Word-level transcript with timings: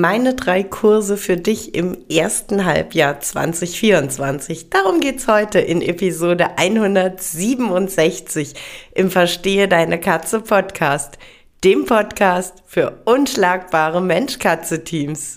Meine 0.00 0.34
drei 0.34 0.64
Kurse 0.64 1.16
für 1.16 1.36
dich 1.36 1.76
im 1.76 1.96
ersten 2.10 2.64
Halbjahr 2.64 3.20
2024. 3.20 4.68
Darum 4.68 4.98
geht's 4.98 5.28
heute 5.28 5.60
in 5.60 5.82
Episode 5.82 6.58
167 6.58 8.54
im 8.96 9.12
Verstehe 9.12 9.68
deine 9.68 10.00
Katze 10.00 10.40
Podcast, 10.40 11.16
dem 11.62 11.84
Podcast 11.84 12.64
für 12.66 13.02
unschlagbare 13.04 14.00
Mensch-Katze-Teams. 14.00 15.36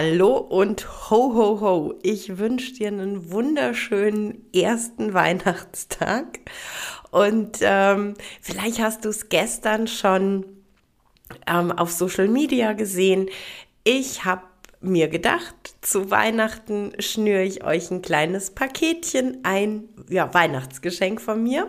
Hallo 0.00 0.36
und 0.36 1.10
ho, 1.10 1.34
ho, 1.34 1.60
ho. 1.60 1.94
Ich 2.04 2.38
wünsche 2.38 2.72
dir 2.72 2.86
einen 2.86 3.32
wunderschönen 3.32 4.46
ersten 4.54 5.12
Weihnachtstag. 5.12 6.38
Und 7.10 7.58
ähm, 7.62 8.14
vielleicht 8.40 8.78
hast 8.78 9.04
du 9.04 9.08
es 9.08 9.28
gestern 9.28 9.88
schon 9.88 10.44
ähm, 11.48 11.72
auf 11.72 11.90
Social 11.90 12.28
Media 12.28 12.74
gesehen. 12.74 13.28
Ich 13.82 14.24
habe 14.24 14.44
mir 14.80 15.08
gedacht, 15.08 15.56
zu 15.80 16.12
Weihnachten 16.12 16.92
schnüre 17.00 17.42
ich 17.42 17.64
euch 17.64 17.90
ein 17.90 18.00
kleines 18.00 18.52
Paketchen, 18.52 19.38
ein 19.42 19.88
ja, 20.08 20.32
Weihnachtsgeschenk 20.32 21.20
von 21.20 21.42
mir, 21.42 21.66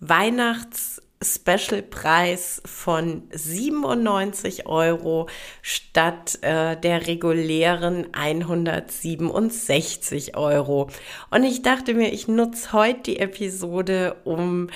Weihnachts 0.00 1.02
Special-Preis 1.24 2.62
von 2.64 3.22
97 3.32 4.66
Euro 4.66 5.28
statt 5.62 6.38
äh, 6.42 6.76
der 6.76 7.06
regulären 7.06 8.08
167 8.12 10.36
Euro. 10.36 10.88
Und 11.30 11.44
ich 11.44 11.62
dachte 11.62 11.94
mir, 11.94 12.12
ich 12.12 12.28
nutze 12.28 12.72
heute 12.72 13.02
die 13.02 13.18
Episode, 13.18 14.16
um 14.24 14.68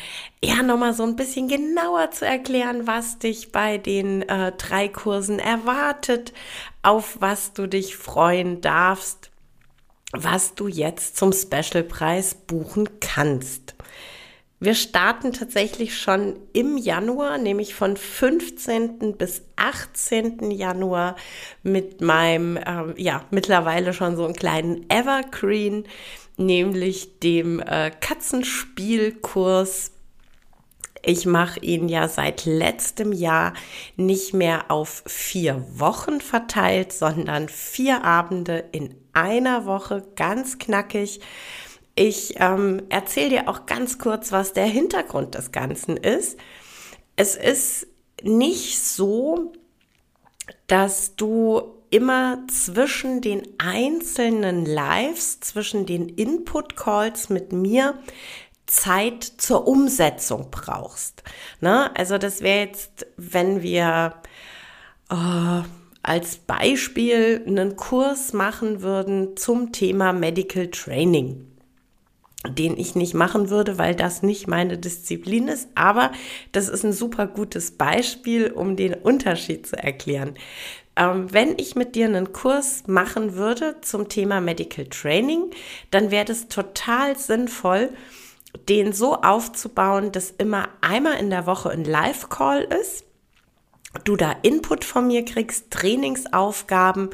ja 0.42 0.62
nochmal 0.62 0.94
so 0.94 1.02
ein 1.02 1.16
bisschen 1.16 1.48
genauer 1.48 2.10
zu 2.10 2.26
erklären, 2.26 2.86
was 2.86 3.18
dich 3.18 3.52
bei 3.52 3.78
den 3.78 4.22
äh, 4.22 4.52
drei 4.52 4.88
Kursen 4.88 5.38
erwartet, 5.38 6.32
auf 6.82 7.18
was 7.20 7.52
du 7.52 7.66
dich 7.66 7.96
freuen 7.96 8.60
darfst, 8.60 9.30
was 10.12 10.54
du 10.54 10.68
jetzt 10.68 11.16
zum 11.16 11.32
Special-Preis 11.32 12.34
buchen 12.34 12.88
kannst. 13.00 13.74
Wir 14.60 14.74
starten 14.74 15.32
tatsächlich 15.32 15.96
schon 15.96 16.36
im 16.52 16.76
Januar, 16.76 17.38
nämlich 17.38 17.76
von 17.76 17.96
15. 17.96 19.16
bis 19.16 19.42
18. 19.54 20.50
Januar 20.50 21.14
mit 21.62 22.00
meinem, 22.00 22.58
ähm, 22.66 22.94
ja, 22.96 23.24
mittlerweile 23.30 23.92
schon 23.92 24.16
so 24.16 24.24
einen 24.24 24.34
kleinen 24.34 24.90
Evergreen, 24.90 25.84
nämlich 26.36 27.20
dem 27.20 27.60
äh, 27.60 27.92
Katzenspielkurs. 28.00 29.92
Ich 31.04 31.24
mache 31.24 31.60
ihn 31.60 31.88
ja 31.88 32.08
seit 32.08 32.44
letztem 32.44 33.12
Jahr 33.12 33.54
nicht 33.94 34.34
mehr 34.34 34.72
auf 34.72 35.04
vier 35.06 35.64
Wochen 35.70 36.20
verteilt, 36.20 36.92
sondern 36.92 37.48
vier 37.48 38.02
Abende 38.02 38.64
in 38.72 38.96
einer 39.12 39.66
Woche, 39.66 40.02
ganz 40.16 40.58
knackig. 40.58 41.20
Ich 42.00 42.34
ähm, 42.38 42.82
erzähle 42.90 43.30
dir 43.30 43.48
auch 43.48 43.66
ganz 43.66 43.98
kurz, 43.98 44.30
was 44.30 44.52
der 44.52 44.66
Hintergrund 44.66 45.34
des 45.34 45.50
Ganzen 45.50 45.96
ist. 45.96 46.38
Es 47.16 47.34
ist 47.34 47.88
nicht 48.22 48.80
so, 48.80 49.52
dass 50.68 51.16
du 51.16 51.74
immer 51.90 52.44
zwischen 52.46 53.20
den 53.20 53.42
einzelnen 53.58 54.64
Lives, 54.64 55.40
zwischen 55.40 55.86
den 55.86 56.08
Input-Calls 56.08 57.30
mit 57.30 57.50
mir 57.50 57.98
Zeit 58.66 59.24
zur 59.24 59.66
Umsetzung 59.66 60.52
brauchst. 60.52 61.24
Ne? 61.60 61.90
Also 61.96 62.16
das 62.16 62.42
wäre 62.42 62.60
jetzt, 62.60 63.06
wenn 63.16 63.60
wir 63.60 64.14
äh, 65.10 65.62
als 66.04 66.36
Beispiel 66.36 67.42
einen 67.44 67.74
Kurs 67.74 68.32
machen 68.32 68.82
würden 68.82 69.36
zum 69.36 69.72
Thema 69.72 70.12
Medical 70.12 70.68
Training 70.68 71.47
den 72.46 72.78
ich 72.78 72.94
nicht 72.94 73.14
machen 73.14 73.50
würde, 73.50 73.78
weil 73.78 73.94
das 73.94 74.22
nicht 74.22 74.46
meine 74.46 74.78
Disziplin 74.78 75.48
ist. 75.48 75.68
Aber 75.74 76.12
das 76.52 76.68
ist 76.68 76.84
ein 76.84 76.92
super 76.92 77.26
gutes 77.26 77.72
Beispiel, 77.72 78.52
um 78.52 78.76
den 78.76 78.94
Unterschied 78.94 79.66
zu 79.66 79.76
erklären. 79.76 80.34
Ähm, 80.94 81.32
wenn 81.32 81.58
ich 81.58 81.74
mit 81.74 81.94
dir 81.94 82.06
einen 82.06 82.32
Kurs 82.32 82.84
machen 82.86 83.34
würde 83.34 83.76
zum 83.80 84.08
Thema 84.08 84.40
Medical 84.40 84.86
Training, 84.86 85.50
dann 85.90 86.10
wäre 86.10 86.24
das 86.24 86.48
total 86.48 87.16
sinnvoll, 87.16 87.90
den 88.68 88.92
so 88.92 89.14
aufzubauen, 89.16 90.12
dass 90.12 90.30
immer 90.30 90.68
einmal 90.80 91.18
in 91.18 91.30
der 91.30 91.46
Woche 91.46 91.70
ein 91.70 91.84
Live-Call 91.84 92.62
ist, 92.62 93.04
du 94.04 94.16
da 94.16 94.34
Input 94.42 94.84
von 94.84 95.06
mir 95.06 95.24
kriegst, 95.24 95.70
Trainingsaufgaben 95.70 97.10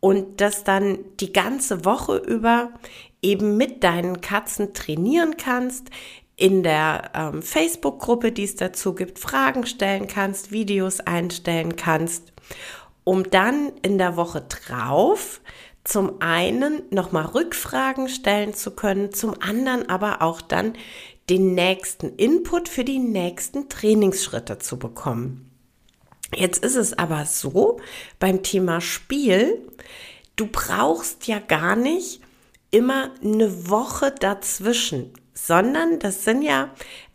und 0.00 0.40
das 0.40 0.64
dann 0.64 0.98
die 1.20 1.32
ganze 1.32 1.84
Woche 1.84 2.16
über 2.16 2.72
eben 3.22 3.56
mit 3.56 3.84
deinen 3.84 4.20
Katzen 4.20 4.74
trainieren 4.74 5.36
kannst, 5.36 5.88
in 6.36 6.62
der 6.62 7.12
ähm, 7.14 7.42
Facebook-Gruppe, 7.42 8.32
die 8.32 8.44
es 8.44 8.56
dazu 8.56 8.94
gibt, 8.94 9.18
Fragen 9.18 9.64
stellen 9.64 10.08
kannst, 10.08 10.50
Videos 10.50 11.00
einstellen 11.00 11.76
kannst, 11.76 12.32
um 13.04 13.30
dann 13.30 13.72
in 13.82 13.98
der 13.98 14.16
Woche 14.16 14.42
drauf 14.42 15.40
zum 15.84 16.20
einen 16.20 16.82
nochmal 16.90 17.26
Rückfragen 17.26 18.08
stellen 18.08 18.54
zu 18.54 18.70
können, 18.72 19.12
zum 19.12 19.34
anderen 19.40 19.88
aber 19.88 20.22
auch 20.22 20.40
dann 20.40 20.74
den 21.28 21.54
nächsten 21.54 22.14
Input 22.16 22.68
für 22.68 22.84
die 22.84 22.98
nächsten 22.98 23.68
Trainingsschritte 23.68 24.58
zu 24.58 24.78
bekommen. 24.78 25.50
Jetzt 26.34 26.64
ist 26.64 26.76
es 26.76 26.96
aber 26.96 27.26
so 27.26 27.78
beim 28.18 28.42
Thema 28.42 28.80
Spiel, 28.80 29.60
du 30.36 30.46
brauchst 30.46 31.26
ja 31.26 31.38
gar 31.38 31.76
nicht 31.76 32.21
immer 32.72 33.10
eine 33.22 33.70
Woche 33.70 34.12
dazwischen, 34.18 35.12
sondern 35.34 36.00
das 36.00 36.24
sind 36.24 36.42
ja 36.42 36.70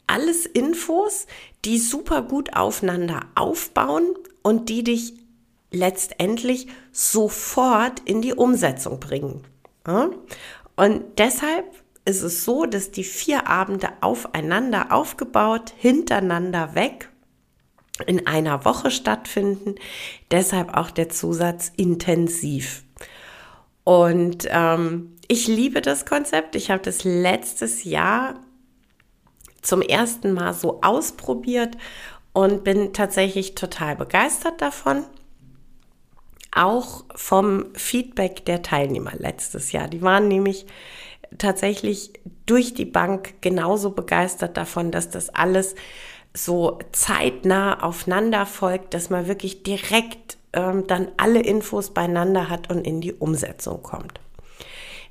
alles 0.07 0.45
Infos, 0.45 1.27
die 1.65 1.79
super 1.79 2.21
gut 2.21 2.55
aufeinander 2.55 3.25
aufbauen 3.35 4.15
und 4.41 4.69
die 4.69 4.83
dich 4.83 5.13
letztendlich 5.71 6.67
sofort 6.93 7.99
in 8.05 8.21
die 8.21 8.33
Umsetzung 8.33 9.01
bringen. 9.01 9.43
Und 10.75 11.03
deshalb 11.17 11.65
ist 12.05 12.21
es 12.21 12.45
so, 12.45 12.65
dass 12.65 12.91
die 12.91 13.03
vier 13.03 13.47
Abende 13.47 13.89
aufeinander 13.99 14.93
aufgebaut, 14.93 15.73
hintereinander 15.75 16.73
weg, 16.73 17.09
in 18.05 18.27
einer 18.27 18.63
Woche 18.63 18.91
stattfinden. 18.91 19.75
Deshalb 20.31 20.77
auch 20.77 20.91
der 20.91 21.09
Zusatz 21.09 21.71
intensiv. 21.75 22.83
Und 23.83 24.47
ähm, 24.49 25.16
ich 25.27 25.47
liebe 25.47 25.81
das 25.81 26.05
Konzept. 26.05 26.55
Ich 26.55 26.71
habe 26.71 26.81
das 26.81 27.03
letztes 27.03 27.83
Jahr 27.83 28.35
zum 29.61 29.81
ersten 29.81 30.33
Mal 30.33 30.53
so 30.53 30.81
ausprobiert 30.81 31.77
und 32.33 32.63
bin 32.63 32.93
tatsächlich 32.93 33.55
total 33.55 33.95
begeistert 33.95 34.61
davon. 34.61 35.03
Auch 36.53 37.05
vom 37.15 37.65
Feedback 37.73 38.45
der 38.45 38.61
Teilnehmer 38.61 39.13
letztes 39.17 39.71
Jahr. 39.71 39.87
Die 39.87 40.01
waren 40.01 40.27
nämlich 40.27 40.65
tatsächlich 41.37 42.13
durch 42.45 42.73
die 42.73 42.85
Bank 42.85 43.41
genauso 43.41 43.91
begeistert 43.91 44.55
davon, 44.55 44.91
dass 44.91 45.09
das 45.09 45.29
alles 45.29 45.75
so 46.33 46.79
zeitnah 46.91 47.83
aufeinander 47.83 48.45
folgt, 48.45 48.93
dass 48.93 49.09
man 49.09 49.27
wirklich 49.27 49.63
direkt 49.63 50.37
ähm, 50.53 50.87
dann 50.87 51.09
alle 51.17 51.41
Infos 51.41 51.93
beieinander 51.93 52.49
hat 52.49 52.69
und 52.69 52.85
in 52.85 53.01
die 53.01 53.13
Umsetzung 53.13 53.83
kommt. 53.83 54.19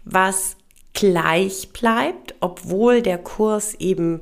Was 0.06 0.56
gleich 0.94 1.72
bleibt, 1.72 2.36
obwohl 2.40 3.02
der 3.02 3.18
Kurs 3.18 3.74
eben 3.74 4.20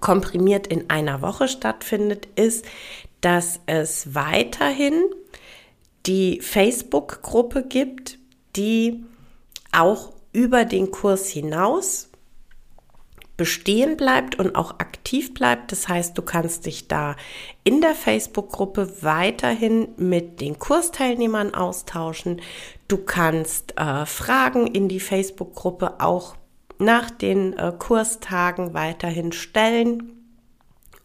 komprimiert 0.00 0.66
in 0.66 0.90
einer 0.90 1.22
Woche 1.22 1.48
stattfindet, 1.48 2.28
ist, 2.36 2.66
dass 3.22 3.60
es 3.64 4.14
weiterhin 4.14 5.02
die 6.04 6.40
Facebook-Gruppe 6.42 7.64
gibt, 7.64 8.18
die 8.56 9.04
auch 9.72 10.12
über 10.32 10.66
den 10.66 10.90
Kurs 10.90 11.28
hinaus 11.28 12.10
bestehen 13.36 13.96
bleibt 13.96 14.38
und 14.38 14.54
auch 14.54 14.72
aktiv 14.78 15.34
bleibt. 15.34 15.72
Das 15.72 15.88
heißt, 15.88 16.16
du 16.16 16.22
kannst 16.22 16.66
dich 16.66 16.86
da 16.86 17.16
in 17.64 17.80
der 17.80 17.94
Facebook-Gruppe 17.94 19.02
weiterhin 19.02 19.88
mit 19.96 20.40
den 20.40 20.58
Kursteilnehmern 20.58 21.54
austauschen. 21.54 22.40
Du 22.88 22.98
kannst 22.98 23.78
äh, 23.78 24.06
Fragen 24.06 24.66
in 24.66 24.88
die 24.88 25.00
Facebook-Gruppe 25.00 26.00
auch 26.00 26.36
nach 26.78 27.10
den 27.10 27.54
äh, 27.54 27.72
Kurstagen 27.78 28.74
weiterhin 28.74 29.32
stellen. 29.32 30.12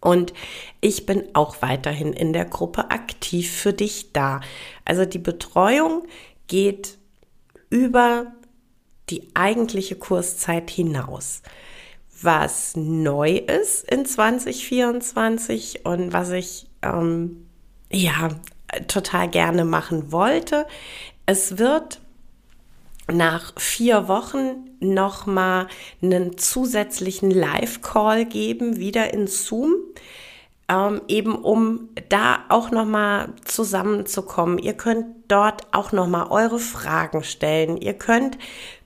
Und 0.01 0.33
ich 0.81 1.05
bin 1.05 1.23
auch 1.33 1.61
weiterhin 1.61 2.13
in 2.13 2.33
der 2.33 2.45
Gruppe 2.45 2.89
aktiv 2.89 3.51
für 3.51 3.73
dich 3.73 4.13
da. 4.13 4.39
Also 4.85 5.05
die 5.05 5.19
Betreuung 5.19 6.07
geht 6.47 6.97
über 7.69 8.27
die 9.09 9.29
eigentliche 9.35 9.95
Kurszeit 9.95 10.69
hinaus 10.69 11.41
was 12.21 12.75
neu 12.75 13.37
ist 13.37 13.89
in 13.89 14.05
2024 14.05 15.85
und 15.85 16.13
was 16.13 16.31
ich 16.31 16.67
ähm, 16.81 17.47
ja 17.91 18.29
total 18.87 19.29
gerne 19.29 19.65
machen 19.65 20.11
wollte. 20.11 20.67
Es 21.31 21.59
wird 21.59 21.99
nach 23.07 23.53
vier 23.59 24.07
Wochen 24.07 24.71
nochmal 24.79 25.67
einen 26.01 26.39
zusätzlichen 26.39 27.29
Live-Call 27.29 28.25
geben, 28.25 28.77
wieder 28.77 29.13
in 29.13 29.27
Zoom 29.27 29.75
ähm, 30.67 31.01
eben 31.07 31.35
um 31.35 31.89
da 32.09 32.45
auch 32.49 32.71
nochmal 32.71 33.29
zusammenzukommen. 33.45 34.57
Ihr 34.57 34.73
könnt 34.73 35.05
dort 35.27 35.71
auch 35.71 35.91
nochmal 35.91 36.31
eure 36.31 36.57
Fragen 36.57 37.23
stellen. 37.23 37.77
Ihr 37.77 37.93
könnt 37.93 38.39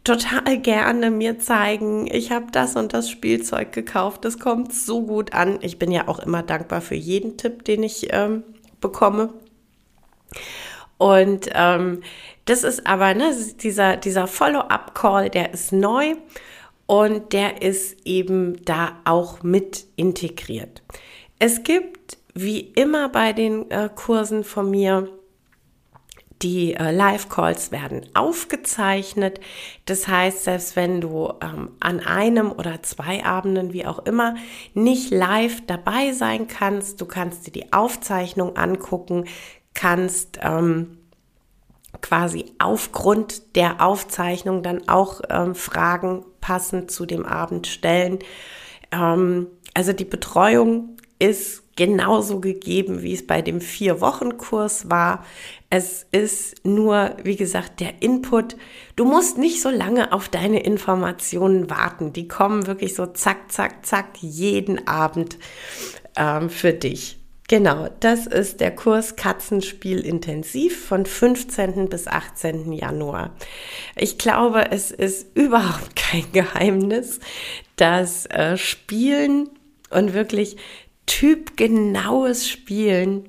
total 0.03 0.57
gerne 0.57 1.11
mir 1.11 1.39
zeigen, 1.39 2.07
ich 2.07 2.33
habe 2.33 2.47
das 2.51 2.75
und 2.75 2.93
das 2.93 3.09
Spielzeug 3.09 3.71
gekauft, 3.71 4.25
das 4.25 4.37
kommt 4.37 4.73
so 4.73 5.03
gut 5.03 5.31
an. 5.31 5.59
Ich 5.61 5.79
bin 5.79 5.93
ja 5.93 6.09
auch 6.09 6.19
immer 6.19 6.43
dankbar 6.43 6.81
für 6.81 6.95
jeden 6.95 7.37
Tipp, 7.37 7.63
den 7.63 7.83
ich 7.83 8.07
ähm, 8.11 8.43
bekomme. 8.81 9.29
Und 10.97 11.49
ähm, 11.53 12.01
das 12.45 12.63
ist 12.63 12.85
aber, 12.85 13.13
ne, 13.13 13.35
dieser, 13.61 13.97
dieser 13.97 14.27
Follow-up-Call, 14.27 15.29
der 15.29 15.53
ist 15.53 15.71
neu 15.71 16.15
und 16.85 17.33
der 17.33 17.61
ist 17.61 18.05
eben 18.05 18.63
da 18.65 18.97
auch 19.05 19.43
mit 19.43 19.85
integriert. 19.95 20.83
Es 21.39 21.63
gibt, 21.63 22.17
wie 22.33 22.59
immer 22.59 23.09
bei 23.09 23.33
den 23.33 23.69
äh, 23.71 23.89
Kursen 23.93 24.43
von 24.43 24.69
mir, 24.69 25.07
die 26.43 26.73
äh, 26.73 26.91
Live-Calls 26.91 27.71
werden 27.71 28.05
aufgezeichnet. 28.13 29.39
Das 29.85 30.07
heißt, 30.07 30.43
selbst 30.43 30.75
wenn 30.75 30.99
du 30.99 31.31
ähm, 31.41 31.71
an 31.79 32.01
einem 32.01 32.51
oder 32.51 32.83
zwei 32.83 33.23
Abenden, 33.23 33.71
wie 33.71 33.85
auch 33.85 33.99
immer, 33.99 34.35
nicht 34.73 35.09
live 35.11 35.65
dabei 35.65 36.11
sein 36.11 36.47
kannst, 36.47 36.99
du 36.99 37.05
kannst 37.05 37.47
dir 37.47 37.51
die 37.51 37.71
Aufzeichnung 37.71 38.57
angucken, 38.57 39.25
kannst 39.73 40.39
ähm, 40.41 40.97
quasi 42.03 42.53
aufgrund 42.59 43.55
der 43.55 43.81
Aufzeichnung 43.81 44.61
dann 44.61 44.87
auch 44.87 45.21
ähm, 45.29 45.55
Fragen 45.55 46.23
passend 46.41 46.91
zu 46.91 47.07
dem 47.07 47.25
Abend 47.25 47.65
stellen. 47.65 48.19
Ähm, 48.91 49.47
also 49.73 49.93
die 49.93 50.05
Betreuung 50.05 50.97
ist 51.17 51.63
genauso 51.75 52.39
gegeben, 52.39 53.01
wie 53.01 53.13
es 53.13 53.25
bei 53.25 53.41
dem 53.41 53.61
Vier-Wochen-Kurs 53.61 54.91
war. 54.91 55.25
Es 55.69 56.05
ist 56.11 56.63
nur, 56.65 57.15
wie 57.23 57.37
gesagt, 57.37 57.79
der 57.79 58.01
Input. 58.01 58.57
Du 58.95 59.05
musst 59.05 59.37
nicht 59.39 59.61
so 59.61 59.69
lange 59.69 60.11
auf 60.11 60.29
deine 60.29 60.61
Informationen 60.61 61.69
warten. 61.69 62.13
Die 62.13 62.27
kommen 62.27 62.67
wirklich 62.67 62.93
so 62.93 63.07
zack, 63.07 63.51
zack, 63.51 63.85
zack 63.85 64.17
jeden 64.19 64.87
Abend 64.87 65.39
ähm, 66.15 66.49
für 66.49 66.73
dich. 66.73 67.22
Genau, 67.49 67.89
das 67.99 68.25
ist 68.25 68.61
der 68.61 68.73
Kurs 68.73 69.17
Katzenspiel 69.17 69.99
intensiv 69.99 70.85
von 70.85 71.05
15. 71.05 71.89
bis 71.89 72.07
18. 72.07 72.71
Januar. 72.71 73.35
Ich 73.95 74.17
glaube, 74.17 74.71
es 74.71 74.91
ist 74.91 75.27
überhaupt 75.35 75.95
kein 75.95 76.31
Geheimnis, 76.31 77.19
dass 77.75 78.25
äh, 78.27 78.57
Spielen 78.57 79.49
und 79.89 80.13
wirklich 80.13 80.55
typgenaues 81.05 82.47
Spielen 82.47 83.27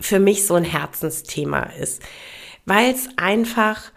für 0.00 0.18
mich 0.18 0.44
so 0.44 0.54
ein 0.54 0.64
Herzensthema 0.64 1.62
ist, 1.78 2.02
weil 2.66 2.92
es 2.92 3.08
einfach 3.16 3.92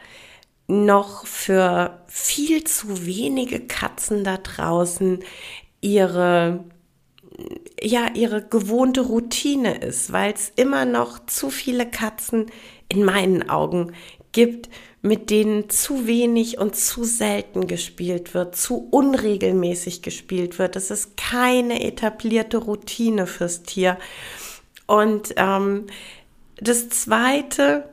noch 0.68 1.26
für 1.26 2.04
viel 2.08 2.66
zu 2.66 3.06
wenige 3.06 3.62
Katzen 3.62 4.24
da 4.24 4.38
draußen 4.38 5.24
ihre 5.82 6.66
ja 7.82 8.08
ihre 8.14 8.42
gewohnte 8.42 9.02
Routine 9.02 9.78
ist, 9.78 10.12
weil 10.12 10.34
es 10.34 10.52
immer 10.56 10.86
noch 10.86 11.26
zu 11.26 11.50
viele 11.50 11.90
Katzen 11.90 12.48
in 12.90 13.04
meinen 13.04 13.50
Augen 13.50 13.94
gibt, 14.32 14.70
mit 15.02 15.30
denen 15.30 15.70
zu 15.70 16.08
wenig 16.08 16.58
und 16.58 16.76
zu 16.76 17.04
selten 17.04 17.68
gespielt 17.68 18.34
wird, 18.34 18.56
zu 18.56 18.88
unregelmäßig 18.92 20.02
gespielt 20.02 20.60
wird. 20.60 20.76
Es 20.76 20.92
ist 20.92 21.18
keine 21.18 21.84
etablierte 21.84 22.58
Routine 22.58 23.28
fürs 23.28 23.64
Tier. 23.64 23.98
Und 24.86 25.34
ähm, 25.38 25.86
das 26.60 26.90
Zweite, 26.90 27.90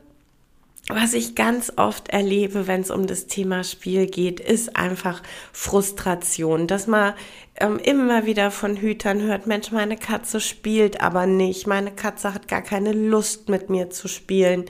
was 0.88 1.14
ich 1.14 1.34
ganz 1.34 1.72
oft 1.76 2.08
erlebe, 2.08 2.66
wenn 2.66 2.82
es 2.82 2.90
um 2.90 3.06
das 3.06 3.26
Thema 3.26 3.64
Spiel 3.64 4.06
geht, 4.06 4.38
ist 4.38 4.76
einfach 4.76 5.22
Frustration, 5.52 6.66
dass 6.66 6.86
man 6.86 7.14
ähm, 7.56 7.78
immer 7.78 8.26
wieder 8.26 8.50
von 8.50 8.76
Hütern 8.76 9.22
hört, 9.22 9.46
Mensch, 9.46 9.70
meine 9.70 9.96
Katze 9.96 10.40
spielt 10.40 11.00
aber 11.00 11.26
nicht, 11.26 11.66
meine 11.66 11.90
Katze 11.90 12.34
hat 12.34 12.48
gar 12.48 12.62
keine 12.62 12.92
Lust 12.92 13.48
mit 13.48 13.70
mir 13.70 13.90
zu 13.90 14.08
spielen. 14.08 14.66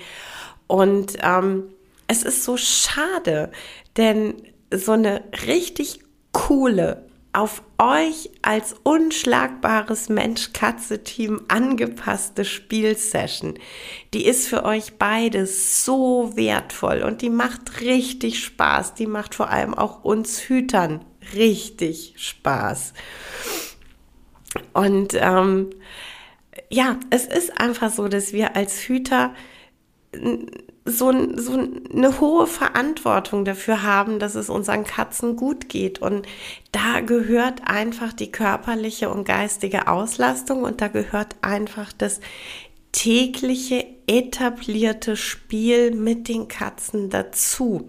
Und 0.69 1.17
ähm, 1.23 1.65
es 2.07 2.23
ist 2.23 2.45
so 2.45 2.57
schade, 2.57 3.51
denn 3.97 4.35
so 4.73 4.93
eine 4.93 5.23
richtig 5.47 6.01
coole, 6.33 7.07
auf 7.35 7.63
euch 7.79 8.31
als 8.43 8.77
unschlagbares 8.85 10.09
Mensch-Katze-Team 10.09 11.43
angepasste 11.49 12.45
Spielsession, 12.45 13.59
die 14.15 14.25
ist 14.25 14.49
für 14.49 14.65
euch 14.65 14.95
beide 14.99 15.47
so 15.47 16.33
wertvoll 16.37 17.03
und 17.03 17.23
die 17.23 17.31
macht 17.31 17.81
richtig 17.81 18.43
Spaß. 18.43 18.95
Die 18.95 19.07
macht 19.07 19.35
vor 19.35 19.51
allem 19.51 19.75
auch 19.75 20.05
uns 20.05 20.49
Hütern 20.49 21.05
richtig 21.35 22.15
Spaß. 22.17 22.95
Und 24.73 25.15
ähm, 25.15 25.71
ja, 26.71 26.99
es 27.11 27.27
ist 27.27 27.61
einfach 27.61 27.91
so, 27.93 28.09
dass 28.09 28.33
wir 28.33 28.57
als 28.57 28.79
Hüter 28.83 29.35
so, 30.85 31.13
so 31.37 31.53
eine 31.53 32.21
hohe 32.21 32.47
Verantwortung 32.47 33.45
dafür 33.45 33.83
haben, 33.83 34.19
dass 34.19 34.35
es 34.35 34.51
unseren 34.51 34.85
Katzen 34.85 35.37
gut 35.37 35.69
geht. 35.69 36.01
Und 36.01 36.27
da 36.73 37.01
gehört 37.01 37.63
einfach 37.65 38.13
die 38.13 38.31
körperliche 38.31 39.09
und 39.09 39.25
geistige 39.25 39.89
Auslastung 39.89 40.63
und 40.63 40.81
da 40.81 40.89
gehört 40.89 41.37
einfach 41.41 41.93
das 41.93 42.21
tägliche 42.93 43.87
etablierte 44.07 45.17
Spiel 45.17 45.91
mit 45.91 46.29
den 46.29 46.49
Katzen 46.49 47.09
dazu. 47.11 47.89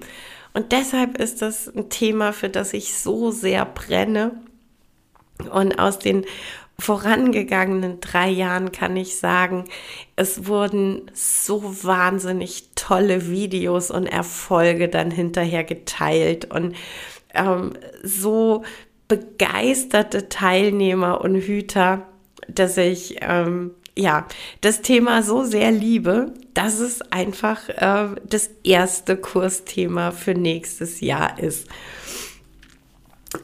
Und 0.53 0.71
deshalb 0.71 1.17
ist 1.19 1.41
das 1.41 1.67
ein 1.67 1.89
Thema, 1.89 2.31
für 2.31 2.49
das 2.49 2.73
ich 2.73 2.97
so 2.97 3.29
sehr 3.29 3.65
brenne. 3.65 4.31
Und 5.51 5.79
aus 5.79 5.99
den 5.99 6.25
vorangegangenen 6.79 7.99
drei 7.99 8.29
Jahren 8.29 8.71
kann 8.71 8.97
ich 8.97 9.17
sagen, 9.17 9.65
es 10.15 10.47
wurden 10.47 11.09
so 11.13 11.83
wahnsinnig 11.83 12.74
tolle 12.85 13.29
Videos 13.29 13.91
und 13.91 14.05
Erfolge 14.05 14.89
dann 14.89 15.11
hinterher 15.11 15.63
geteilt 15.63 16.51
und 16.51 16.75
ähm, 17.33 17.73
so 18.03 18.63
begeisterte 19.07 20.29
Teilnehmer 20.29 21.21
und 21.21 21.35
Hüter 21.35 22.05
dass 22.47 22.77
ich 22.77 23.17
ähm, 23.21 23.71
ja 23.95 24.27
das 24.61 24.81
Thema 24.81 25.23
so 25.23 25.43
sehr 25.43 25.71
liebe, 25.71 26.33
dass 26.53 26.79
es 26.79 27.01
einfach 27.11 27.69
äh, 27.69 28.15
das 28.23 28.49
erste 28.63 29.17
Kursthema 29.17 30.11
für 30.11 30.33
nächstes 30.33 31.01
Jahr 31.01 31.39
ist. 31.39 31.67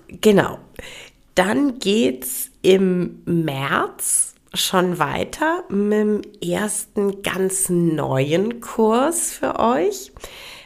Genau. 0.08 0.60
Dann 1.36 1.80
geht's 1.80 2.52
im 2.62 3.22
März 3.26 4.31
schon 4.54 5.00
weiter 5.00 5.64
mit 5.70 5.94
dem 5.94 6.22
ersten 6.42 7.22
ganz 7.22 7.70
neuen 7.70 8.60
Kurs 8.60 9.32
für 9.32 9.60
euch. 9.60 10.12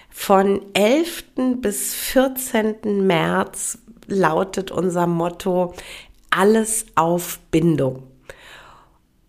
Von 0.09 0.61
11. 0.73 1.25
bis 1.57 1.93
14. 1.93 3.05
März 3.05 3.79
lautet 4.07 4.71
unser 4.71 5.07
Motto 5.07 5.73
alles 6.29 6.85
auf 6.95 7.39
Bindung. 7.51 8.03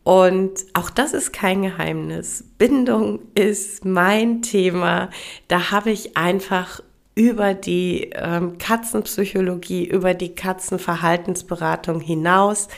Und 0.04 0.64
auch 0.72 0.88
das 0.88 1.12
ist 1.12 1.32
kein 1.32 1.62
Geheimnis. 1.62 2.44
Bindung 2.58 3.18
ist 3.34 3.84
mein 3.84 4.40
Thema. 4.42 5.10
Da 5.48 5.72
habe 5.72 5.90
ich 5.90 6.16
einfach 6.16 6.80
über 7.16 7.54
die 7.54 8.10
ähm, 8.14 8.58
Katzenpsychologie, 8.58 9.84
über 9.84 10.14
die 10.14 10.34
Katzenverhaltensberatung 10.34 12.00
hinaus 12.00 12.68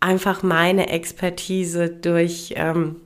einfach 0.00 0.42
meine 0.42 0.88
Expertise 0.88 1.90
durch 1.90 2.54
ähm, 2.56 2.96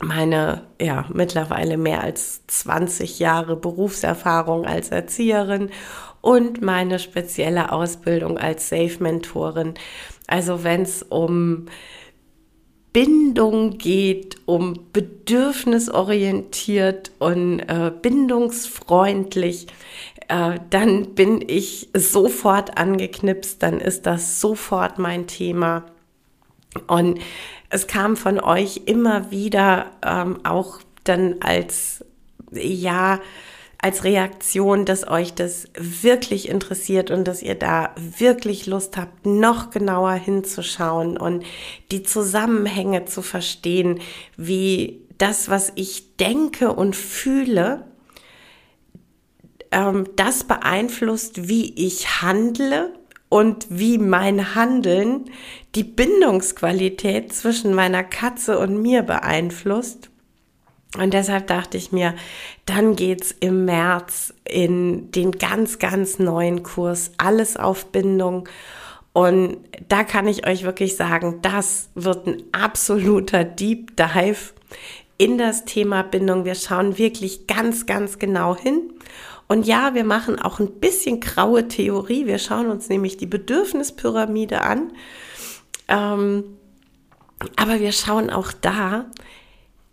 meine 0.00 0.66
ja 0.80 1.06
mittlerweile 1.12 1.76
mehr 1.76 2.02
als 2.02 2.46
20 2.46 3.18
Jahre 3.18 3.56
Berufserfahrung 3.56 4.64
als 4.66 4.90
Erzieherin 4.90 5.70
und 6.20 6.62
meine 6.62 6.98
spezielle 6.98 7.72
Ausbildung 7.72 8.38
als 8.38 8.68
Safe-Mentorin. 8.68 9.74
Also 10.26 10.64
wenn 10.64 10.82
es 10.82 11.02
um 11.02 11.66
Bindung 12.92 13.78
geht, 13.78 14.36
um 14.46 14.86
bedürfnisorientiert 14.92 17.12
und 17.20 17.60
äh, 17.60 17.92
bindungsfreundlich, 18.02 19.68
äh, 20.28 20.58
dann 20.70 21.14
bin 21.14 21.44
ich 21.46 21.88
sofort 21.94 22.78
angeknipst, 22.78 23.62
dann 23.62 23.78
ist 23.80 24.06
das 24.06 24.40
sofort 24.40 24.98
mein 24.98 25.28
Thema. 25.28 25.86
Und 26.86 27.20
es 27.68 27.86
kam 27.86 28.16
von 28.16 28.40
euch 28.40 28.82
immer 28.86 29.30
wieder 29.30 29.86
ähm, 30.04 30.44
auch 30.44 30.80
dann 31.04 31.36
als, 31.40 32.04
ja, 32.52 33.20
als 33.82 34.04
Reaktion, 34.04 34.84
dass 34.84 35.08
euch 35.08 35.32
das 35.32 35.68
wirklich 35.74 36.48
interessiert 36.48 37.10
und 37.10 37.26
dass 37.26 37.42
ihr 37.42 37.54
da 37.54 37.94
wirklich 37.96 38.66
Lust 38.66 38.96
habt, 38.96 39.24
noch 39.24 39.70
genauer 39.70 40.12
hinzuschauen 40.12 41.16
und 41.16 41.44
die 41.90 42.02
Zusammenhänge 42.02 43.06
zu 43.06 43.22
verstehen, 43.22 44.00
wie 44.36 45.00
das, 45.16 45.48
was 45.48 45.72
ich 45.76 46.16
denke 46.16 46.72
und 46.72 46.94
fühle, 46.94 47.86
ähm, 49.70 50.04
das 50.16 50.44
beeinflusst, 50.44 51.48
wie 51.48 51.72
ich 51.74 52.22
handle 52.22 52.92
und 53.30 53.66
wie 53.70 53.96
mein 53.96 54.54
Handeln 54.54 55.30
die 55.74 55.84
Bindungsqualität 55.84 57.32
zwischen 57.32 57.74
meiner 57.74 58.02
Katze 58.02 58.58
und 58.58 58.80
mir 58.80 59.02
beeinflusst. 59.02 60.10
Und 60.98 61.14
deshalb 61.14 61.46
dachte 61.46 61.76
ich 61.76 61.92
mir, 61.92 62.14
dann 62.66 62.96
geht's 62.96 63.34
im 63.38 63.64
März 63.64 64.34
in 64.44 65.12
den 65.12 65.32
ganz, 65.32 65.78
ganz 65.78 66.18
neuen 66.18 66.64
Kurs 66.64 67.12
Alles 67.16 67.56
auf 67.56 67.86
Bindung. 67.86 68.48
Und 69.12 69.58
da 69.88 70.02
kann 70.02 70.26
ich 70.26 70.46
euch 70.46 70.64
wirklich 70.64 70.96
sagen, 70.96 71.38
das 71.42 71.90
wird 71.94 72.26
ein 72.26 72.42
absoluter 72.52 73.44
Deep 73.44 73.96
Dive 73.96 74.52
in 75.18 75.38
das 75.38 75.64
Thema 75.64 76.02
Bindung. 76.02 76.44
Wir 76.44 76.54
schauen 76.56 76.98
wirklich 76.98 77.46
ganz, 77.46 77.86
ganz 77.86 78.18
genau 78.18 78.56
hin. 78.56 78.92
Und 79.46 79.66
ja, 79.66 79.94
wir 79.94 80.04
machen 80.04 80.40
auch 80.40 80.60
ein 80.60 80.80
bisschen 80.80 81.20
graue 81.20 81.68
Theorie. 81.68 82.26
Wir 82.26 82.38
schauen 82.38 82.68
uns 82.68 82.88
nämlich 82.88 83.16
die 83.16 83.26
Bedürfnispyramide 83.26 84.62
an. 84.62 84.92
Ähm, 85.90 86.44
aber 87.56 87.80
wir 87.80 87.92
schauen 87.92 88.30
auch 88.30 88.52
da, 88.52 89.06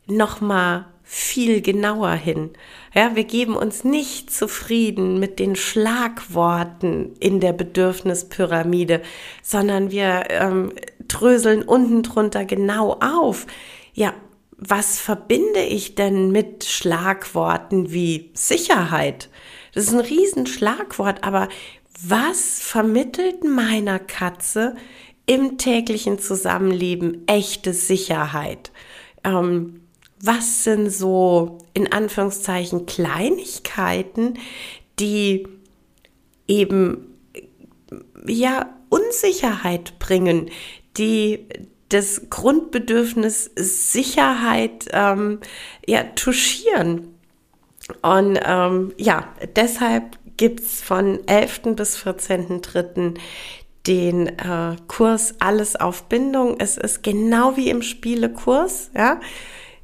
nochmal 0.06 0.86
viel 1.04 1.62
genauer 1.62 2.12
hin. 2.12 2.52
Ja, 2.94 3.16
wir 3.16 3.24
geben 3.24 3.56
uns 3.56 3.86
nicht 3.86 4.32
zufrieden 4.32 5.20
mit 5.20 5.40
den 5.40 5.56
Schlagworten 5.56 7.16
in 7.20 7.40
der 7.40 7.54
Bedürfnispyramide, 7.54 9.02
sondern 9.42 9.90
wir 9.90 10.26
ähm, 10.30 10.74
dröseln 11.08 11.64
unten 11.64 12.04
drunter 12.04 12.44
genau 12.44 12.98
auf. 13.00 13.48
Ja, 13.94 14.14
was 14.58 15.00
verbinde 15.00 15.62
ich 15.62 15.96
denn 15.96 16.32
mit 16.32 16.66
Schlagworten 16.66 17.92
wie 17.94 18.32
Sicherheit? 18.34 19.30
Das 19.74 19.86
ist 19.86 19.94
ein 19.94 20.00
Riesenschlagwort, 20.00 21.24
aber 21.24 21.48
was 22.06 22.60
vermittelt 22.60 23.44
meiner 23.44 24.00
Katze 24.00 24.76
im 25.28 25.60
täglichen 25.60 26.18
Zusammenleben 26.18 27.28
echte 27.28 27.74
Sicherheit? 27.74 28.72
Ähm, 29.24 29.82
was 30.20 30.64
sind 30.64 30.90
so 30.90 31.60
in 31.74 31.92
Anführungszeichen 31.92 32.88
Kleinigkeiten, 32.88 34.40
die 35.00 35.48
eben 36.48 37.14
ja 38.26 38.74
Unsicherheit 38.90 40.00
bringen, 40.00 40.50
die 40.98 41.46
das 41.90 42.30
Grundbedürfnis 42.30 43.52
Sicherheit 43.56 44.88
ähm, 44.92 45.40
ja 45.86 46.04
touchieren. 46.04 47.16
Und 48.02 48.40
ähm, 48.44 48.94
ja, 48.98 49.34
deshalb 49.56 50.18
gibt 50.36 50.60
es 50.62 50.82
von 50.82 51.26
11. 51.28 51.76
bis 51.76 51.98
14.3. 51.98 53.18
den 53.88 54.28
äh, 54.28 54.76
Kurs 54.88 55.36
Alles 55.40 55.76
auf 55.76 56.04
Bindung. 56.04 56.56
Es 56.60 56.78
ist 56.78 57.04
genau 57.04 57.56
wie 57.56 57.70
im 57.70 57.82
Spielekurs, 57.82 58.92
ja. 58.94 59.20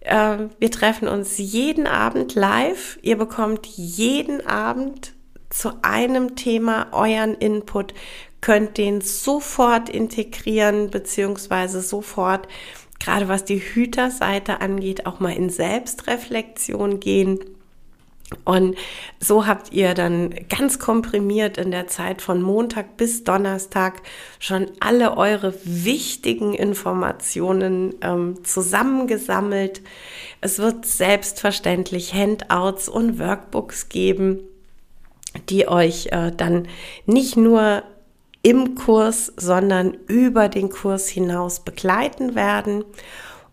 Äh, 0.02 0.50
wir 0.60 0.72
treffen 0.72 1.08
uns 1.08 1.38
jeden 1.38 1.88
Abend 1.88 2.36
live. 2.36 3.00
Ihr 3.02 3.18
bekommt 3.18 3.66
jeden 3.66 4.46
Abend 4.46 5.14
zu 5.50 5.72
einem 5.82 6.36
Thema 6.36 6.88
euren 6.92 7.36
Input, 7.36 7.94
könnt 8.42 8.78
den 8.78 9.02
sofort 9.02 9.88
integrieren, 9.88 10.90
beziehungsweise 10.90 11.82
sofort, 11.82 12.48
gerade 13.00 13.28
was 13.28 13.46
die 13.46 13.60
Hüterseite 13.60 14.60
angeht, 14.60 15.06
auch 15.06 15.20
mal 15.20 15.34
in 15.34 15.50
Selbstreflexion 15.50 17.00
gehen. 17.00 17.40
Und 18.46 18.76
so 19.20 19.48
habt 19.48 19.74
ihr 19.74 19.94
dann 19.94 20.34
ganz 20.50 20.80
komprimiert 20.80 21.58
in 21.58 21.72
der 21.72 21.88
Zeit 21.88 22.22
von 22.22 22.42
Montag 22.42 22.98
bis 22.98 23.24
Donnerstag 23.24 24.02
schon 24.40 24.68
alle 24.80 25.18
eure 25.18 25.54
wichtigen 25.64 26.54
Informationen 26.54 27.96
ähm, 28.02 28.44
zusammengesammelt. 28.44 29.82
Es 30.42 30.60
wird 30.60 30.86
selbstverständlich 30.86 32.14
Handouts 32.14 32.90
und 32.90 33.20
Workbooks 33.20 33.90
geben, 33.90 34.40
die 35.50 35.68
euch 35.68 36.08
äh, 36.12 36.32
dann 36.36 36.68
nicht 37.06 37.38
nur 37.38 37.84
im 38.42 38.76
Kurs, 38.76 39.32
sondern 39.38 39.98
über 40.08 40.50
den 40.50 40.70
Kurs 40.70 41.08
hinaus 41.08 41.62
begleiten 41.62 42.36
werden. 42.36 42.84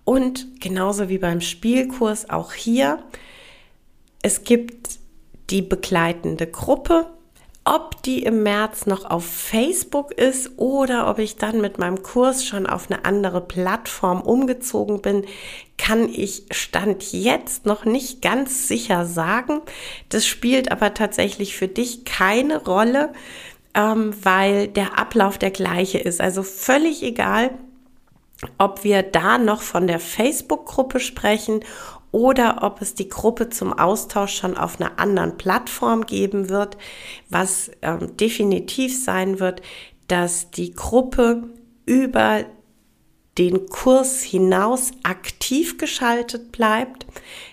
Und 0.04 0.60
genauso 0.60 1.08
wie 1.08 1.18
beim 1.18 1.40
Spielkurs 1.40 2.28
auch 2.28 2.52
hier 2.52 2.98
es 4.22 4.44
gibt 4.44 4.98
die 5.50 5.62
begleitende 5.62 6.46
Gruppe. 6.46 7.06
Ob 7.62 8.02
die 8.02 8.22
im 8.22 8.42
März 8.42 8.86
noch 8.86 9.04
auf 9.04 9.24
Facebook 9.24 10.12
ist 10.12 10.52
oder 10.56 11.08
ob 11.08 11.18
ich 11.18 11.36
dann 11.36 11.60
mit 11.60 11.78
meinem 11.78 12.02
Kurs 12.02 12.44
schon 12.44 12.66
auf 12.66 12.90
eine 12.90 13.04
andere 13.04 13.42
Plattform 13.42 14.22
umgezogen 14.22 15.02
bin, 15.02 15.26
kann 15.76 16.08
ich 16.08 16.46
Stand 16.50 17.12
jetzt 17.12 17.66
noch 17.66 17.84
nicht 17.84 18.22
ganz 18.22 18.66
sicher 18.66 19.04
sagen. 19.04 19.60
Das 20.08 20.26
spielt 20.26 20.72
aber 20.72 20.94
tatsächlich 20.94 21.54
für 21.54 21.68
dich 21.68 22.06
keine 22.06 22.64
Rolle, 22.64 23.12
ähm, 23.74 24.14
weil 24.22 24.68
der 24.68 24.98
Ablauf 24.98 25.36
der 25.36 25.50
gleiche 25.50 25.98
ist. 25.98 26.20
Also 26.22 26.42
völlig 26.42 27.02
egal, 27.02 27.50
ob 28.56 28.84
wir 28.84 29.02
da 29.02 29.36
noch 29.36 29.60
von 29.60 29.86
der 29.86 30.00
Facebook-Gruppe 30.00 30.98
sprechen 30.98 31.60
oder 32.12 32.62
ob 32.62 32.82
es 32.82 32.94
die 32.94 33.08
Gruppe 33.08 33.50
zum 33.50 33.72
Austausch 33.72 34.36
schon 34.36 34.56
auf 34.56 34.80
einer 34.80 34.98
anderen 34.98 35.36
Plattform 35.36 36.06
geben 36.06 36.48
wird, 36.48 36.76
was 37.28 37.70
ähm, 37.82 38.16
definitiv 38.16 39.02
sein 39.02 39.40
wird, 39.40 39.62
dass 40.08 40.50
die 40.50 40.72
Gruppe 40.72 41.44
über 41.86 42.44
den 43.38 43.66
Kurs 43.66 44.22
hinaus 44.22 44.90
aktiv 45.02 45.78
geschaltet 45.78 46.52
bleibt. 46.52 47.06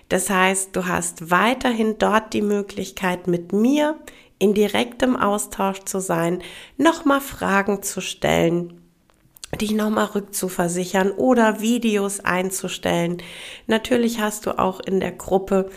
Das 0.09 0.29
heißt, 0.29 0.75
du 0.75 0.87
hast 0.87 1.29
weiterhin 1.29 1.97
dort 1.99 2.33
die 2.33 2.41
Möglichkeit, 2.41 3.27
mit 3.27 3.53
mir 3.53 3.97
in 4.39 4.53
direktem 4.53 5.15
Austausch 5.15 5.83
zu 5.85 5.99
sein, 5.99 6.41
nochmal 6.77 7.21
Fragen 7.21 7.83
zu 7.83 8.01
stellen 8.01 8.86
dich 9.55 9.71
nochmal 9.71 10.05
rückzuversichern 10.05 11.11
oder 11.11 11.61
Videos 11.61 12.19
einzustellen. 12.19 13.17
Natürlich 13.65 14.19
hast 14.19 14.45
du 14.45 14.59
auch 14.59 14.79
in 14.79 14.99
der 14.99 15.13
Gruppe 15.13 15.69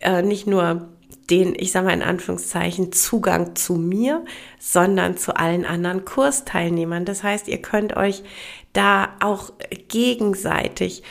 äh, 0.00 0.22
nicht 0.22 0.46
nur 0.46 0.88
den, 1.30 1.54
ich 1.54 1.72
sage 1.72 1.86
mal 1.86 1.92
in 1.92 2.02
Anführungszeichen, 2.02 2.92
Zugang 2.92 3.54
zu 3.54 3.74
mir, 3.74 4.24
sondern 4.58 5.18
zu 5.18 5.36
allen 5.36 5.66
anderen 5.66 6.04
Kursteilnehmern. 6.04 7.04
Das 7.04 7.22
heißt, 7.22 7.48
ihr 7.48 7.60
könnt 7.60 7.96
euch 7.96 8.22
da 8.72 9.10
auch 9.20 9.52
gegenseitig 9.88 11.02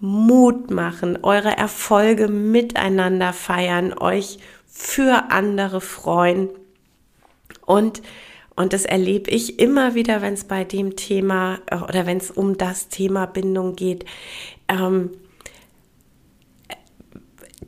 Mut 0.00 0.70
machen, 0.70 1.18
eure 1.22 1.56
Erfolge 1.56 2.28
miteinander 2.28 3.32
feiern, 3.32 3.92
euch 3.92 4.38
für 4.66 5.30
andere 5.30 5.80
freuen 5.80 6.48
und 7.66 8.02
und 8.56 8.72
das 8.72 8.84
erlebe 8.84 9.30
ich 9.30 9.58
immer 9.58 9.94
wieder, 9.94 10.22
wenn 10.22 10.34
es 10.34 10.44
bei 10.44 10.64
dem 10.64 10.96
Thema 10.96 11.58
äh, 11.66 11.76
oder 11.76 12.06
wenn 12.06 12.18
es 12.18 12.30
um 12.30 12.58
das 12.58 12.88
Thema 12.88 13.26
Bindung 13.26 13.76
geht. 13.76 14.04
Ähm, 14.68 15.10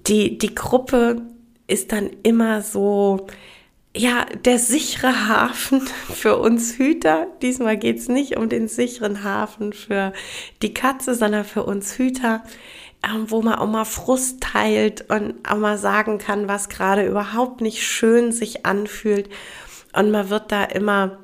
die, 0.06 0.38
die 0.38 0.54
Gruppe 0.54 1.22
ist 1.66 1.92
dann 1.92 2.10
immer 2.22 2.60
so, 2.62 3.26
ja, 3.96 4.24
der 4.44 4.58
sichere 4.58 5.28
Hafen 5.28 5.80
für 6.12 6.38
uns 6.38 6.76
Hüter. 6.76 7.26
Diesmal 7.40 7.76
geht 7.76 7.98
es 7.98 8.08
nicht 8.08 8.36
um 8.36 8.48
den 8.48 8.68
sicheren 8.68 9.22
Hafen 9.22 9.72
für 9.72 10.12
die 10.62 10.74
Katze, 10.74 11.14
sondern 11.14 11.44
für 11.44 11.64
uns 11.64 11.96
Hüter, 11.98 12.42
ähm, 13.04 13.30
wo 13.30 13.42
man 13.42 13.54
auch 13.54 13.68
mal 13.68 13.84
Frust 13.84 14.40
teilt 14.40 15.10
und 15.10 15.34
auch 15.48 15.58
mal 15.58 15.78
sagen 15.78 16.18
kann, 16.18 16.48
was 16.48 16.68
gerade 16.68 17.06
überhaupt 17.06 17.60
nicht 17.60 17.82
schön 17.86 18.32
sich 18.32 18.64
anfühlt 18.66 19.28
und 19.94 20.10
man 20.10 20.30
wird 20.30 20.52
da 20.52 20.64
immer, 20.64 21.18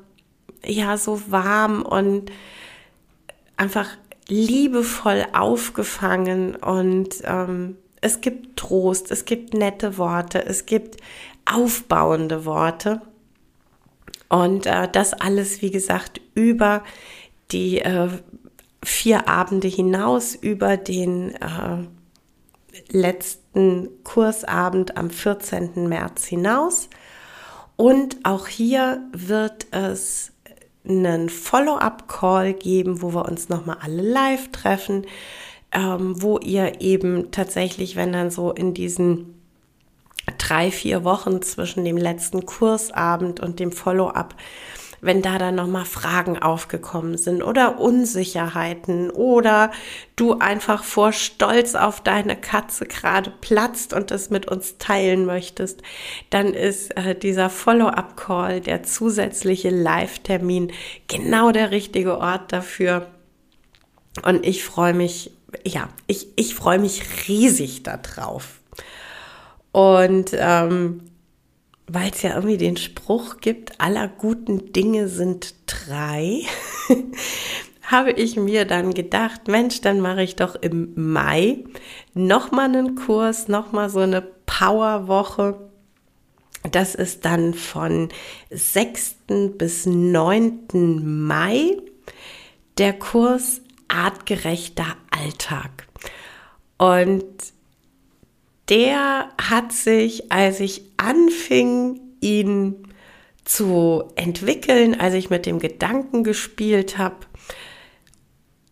ja, 0.63 0.97
so 0.97 1.31
warm 1.31 1.81
und 1.81 2.31
einfach 3.57 3.87
liebevoll 4.27 5.25
aufgefangen 5.33 6.55
und 6.55 7.15
ähm, 7.23 7.77
es 8.01 8.21
gibt 8.21 8.57
Trost, 8.57 9.11
es 9.11 9.25
gibt 9.25 9.53
nette 9.53 9.97
Worte, 9.97 10.45
es 10.45 10.65
gibt 10.65 10.97
aufbauende 11.45 12.45
Worte. 12.45 13.01
Und 14.29 14.65
äh, 14.67 14.87
das 14.89 15.13
alles, 15.13 15.61
wie 15.61 15.71
gesagt, 15.71 16.21
über 16.35 16.83
die 17.51 17.79
äh, 17.79 18.09
vier 18.83 19.27
Abende 19.27 19.67
hinaus, 19.67 20.35
über 20.35 20.77
den 20.77 21.33
äh, 21.35 21.87
letzten 22.91 23.89
Kursabend 24.03 24.95
am 24.95 25.09
14. 25.09 25.89
März 25.89 26.25
hinaus. 26.25 26.89
Und 27.79 28.17
auch 28.23 28.47
hier 28.47 29.07
wird 29.13 29.67
es 29.71 30.33
einen 30.85 31.29
Follow-up-Call 31.29 32.53
geben, 32.53 33.01
wo 33.01 33.13
wir 33.13 33.23
uns 33.23 33.47
nochmal 33.47 33.77
alle 33.79 34.01
live 34.01 34.51
treffen, 34.51 35.05
ähm, 35.71 36.21
wo 36.21 36.39
ihr 36.39 36.81
eben 36.81 37.31
tatsächlich, 37.31 37.95
wenn 37.95 38.11
dann 38.11 38.31
so 38.31 38.51
in 38.51 38.73
diesen 38.73 39.33
drei, 40.37 40.71
vier 40.71 41.05
Wochen 41.05 41.41
zwischen 41.41 41.85
dem 41.85 41.95
letzten 41.95 42.45
Kursabend 42.45 43.39
und 43.39 43.61
dem 43.61 43.71
Follow-up 43.71 44.35
wenn 45.01 45.21
da 45.21 45.37
dann 45.37 45.55
nochmal 45.55 45.85
Fragen 45.85 46.41
aufgekommen 46.41 47.17
sind 47.17 47.41
oder 47.43 47.79
Unsicherheiten 47.79 49.09
oder 49.09 49.71
du 50.15 50.39
einfach 50.39 50.83
vor 50.83 51.13
Stolz 51.13 51.75
auf 51.75 52.01
deine 52.01 52.35
Katze 52.35 52.85
gerade 52.85 53.31
platzt 53.41 53.93
und 53.93 54.11
das 54.11 54.29
mit 54.29 54.47
uns 54.47 54.77
teilen 54.77 55.25
möchtest, 55.25 55.81
dann 56.29 56.53
ist 56.53 56.95
äh, 56.97 57.15
dieser 57.15 57.49
Follow-up-Call, 57.49 58.61
der 58.61 58.83
zusätzliche 58.83 59.69
Live-Termin, 59.69 60.71
genau 61.07 61.51
der 61.51 61.71
richtige 61.71 62.17
Ort 62.17 62.51
dafür. 62.51 63.07
Und 64.23 64.45
ich 64.45 64.63
freue 64.63 64.93
mich, 64.93 65.31
ja, 65.63 65.89
ich, 66.07 66.27
ich 66.35 66.55
freue 66.55 66.79
mich 66.79 67.27
riesig 67.27 67.83
darauf. 67.83 68.59
Und 69.71 70.31
ähm, 70.33 71.08
weil 71.91 72.11
es 72.11 72.21
ja 72.21 72.35
irgendwie 72.35 72.57
den 72.57 72.77
Spruch 72.77 73.37
gibt, 73.37 73.81
aller 73.81 74.07
guten 74.07 74.71
Dinge 74.71 75.07
sind 75.07 75.55
drei, 75.65 76.41
habe 77.81 78.11
ich 78.11 78.35
mir 78.35 78.65
dann 78.65 78.93
gedacht, 78.93 79.47
Mensch, 79.47 79.81
dann 79.81 79.99
mache 79.99 80.21
ich 80.21 80.35
doch 80.35 80.55
im 80.55 80.93
Mai 80.95 81.63
nochmal 82.13 82.65
einen 82.65 82.95
Kurs, 82.95 83.47
nochmal 83.47 83.89
so 83.89 83.99
eine 83.99 84.21
Powerwoche. 84.21 85.69
Das 86.71 86.93
ist 86.93 87.25
dann 87.25 87.55
von 87.55 88.09
6. 88.51 89.15
bis 89.57 89.85
9. 89.87 91.25
Mai 91.25 91.77
der 92.77 92.93
Kurs 92.93 93.61
Artgerechter 93.87 94.97
Alltag. 95.09 95.87
Und 96.77 97.25
der 98.69 99.29
hat 99.41 99.71
sich, 99.71 100.31
als 100.31 100.59
ich 100.59 100.83
anfing, 100.97 101.99
ihn 102.21 102.75
zu 103.43 104.03
entwickeln, 104.15 104.99
als 104.99 105.15
ich 105.15 105.29
mit 105.29 105.45
dem 105.45 105.59
Gedanken 105.59 106.23
gespielt 106.23 106.97
habe, 106.97 107.17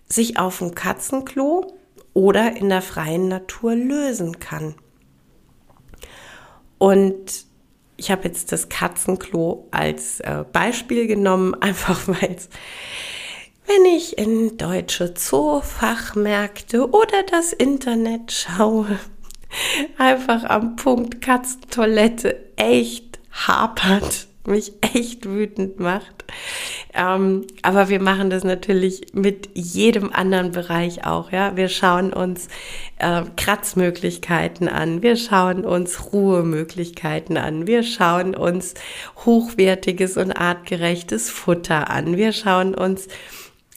sich 0.06 0.38
auf 0.38 0.58
dem 0.58 0.74
Katzenklo 0.74 1.74
oder 2.12 2.56
in 2.56 2.68
der 2.68 2.82
freien 2.82 3.28
Natur 3.28 3.74
lösen 3.74 4.38
kann? 4.38 4.74
Und 6.78 7.46
ich 7.96 8.10
habe 8.10 8.28
jetzt 8.28 8.52
das 8.52 8.68
Katzenklo 8.68 9.66
als 9.70 10.20
äh, 10.20 10.44
Beispiel 10.52 11.06
genommen, 11.06 11.54
einfach 11.60 12.06
weil 12.06 12.34
es 12.36 12.48
wenn 13.66 13.86
ich 13.86 14.18
in 14.18 14.58
deutsche 14.58 15.14
Zoofachmärkte 15.14 16.90
oder 16.90 17.22
das 17.30 17.54
Internet 17.54 18.30
schaue, 18.30 18.98
einfach 19.98 20.44
am 20.44 20.76
Punkt 20.76 21.20
Katzentoilette 21.20 22.36
echt 22.56 23.18
hapert, 23.32 24.26
mich 24.46 24.72
echt 24.80 25.26
wütend 25.26 25.80
macht. 25.80 26.24
Ähm, 26.92 27.46
aber 27.62 27.88
wir 27.88 28.00
machen 28.00 28.30
das 28.30 28.44
natürlich 28.44 29.06
mit 29.12 29.48
jedem 29.54 30.12
anderen 30.12 30.52
Bereich 30.52 31.04
auch. 31.04 31.32
Ja, 31.32 31.56
wir 31.56 31.68
schauen 31.68 32.12
uns 32.12 32.48
äh, 32.98 33.22
Kratzmöglichkeiten 33.36 34.68
an, 34.68 35.02
wir 35.02 35.16
schauen 35.16 35.64
uns 35.64 36.12
Ruhemöglichkeiten 36.12 37.36
an, 37.36 37.66
wir 37.66 37.82
schauen 37.82 38.36
uns 38.36 38.74
hochwertiges 39.24 40.16
und 40.16 40.32
artgerechtes 40.32 41.30
Futter 41.30 41.90
an, 41.90 42.16
wir 42.16 42.32
schauen 42.32 42.74
uns 42.74 43.08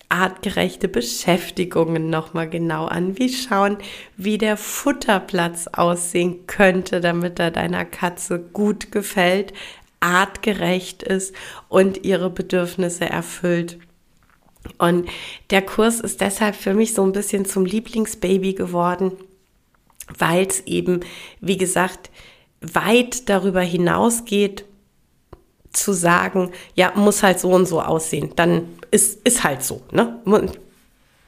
artgerechte 0.09 0.87
Beschäftigungen 0.87 2.09
nochmal 2.09 2.49
genau 2.49 2.85
an. 2.85 3.17
Wir 3.17 3.29
schauen, 3.29 3.77
wie 4.15 4.37
der 4.37 4.57
Futterplatz 4.57 5.67
aussehen 5.67 6.47
könnte, 6.47 7.01
damit 7.01 7.39
er 7.39 7.51
deiner 7.51 7.85
Katze 7.85 8.39
gut 8.39 8.91
gefällt, 8.91 9.53
artgerecht 9.99 11.03
ist 11.03 11.35
und 11.67 12.05
ihre 12.05 12.29
Bedürfnisse 12.29 13.09
erfüllt. 13.09 13.77
Und 14.77 15.09
der 15.49 15.61
Kurs 15.61 15.99
ist 15.99 16.21
deshalb 16.21 16.55
für 16.55 16.73
mich 16.73 16.93
so 16.93 17.03
ein 17.03 17.11
bisschen 17.11 17.45
zum 17.45 17.65
Lieblingsbaby 17.65 18.53
geworden, 18.53 19.13
weil 20.17 20.45
es 20.45 20.61
eben, 20.61 21.01
wie 21.41 21.57
gesagt, 21.57 22.11
weit 22.61 23.29
darüber 23.29 23.61
hinausgeht, 23.61 24.65
zu 25.73 25.93
sagen, 25.93 26.51
ja, 26.75 26.91
muss 26.95 27.23
halt 27.23 27.39
so 27.39 27.51
und 27.51 27.67
so 27.67 27.81
aussehen. 27.81 28.31
Dann 28.35 28.77
ist, 28.91 29.25
ist 29.27 29.43
halt 29.43 29.63
so, 29.63 29.81
ne? 29.91 30.19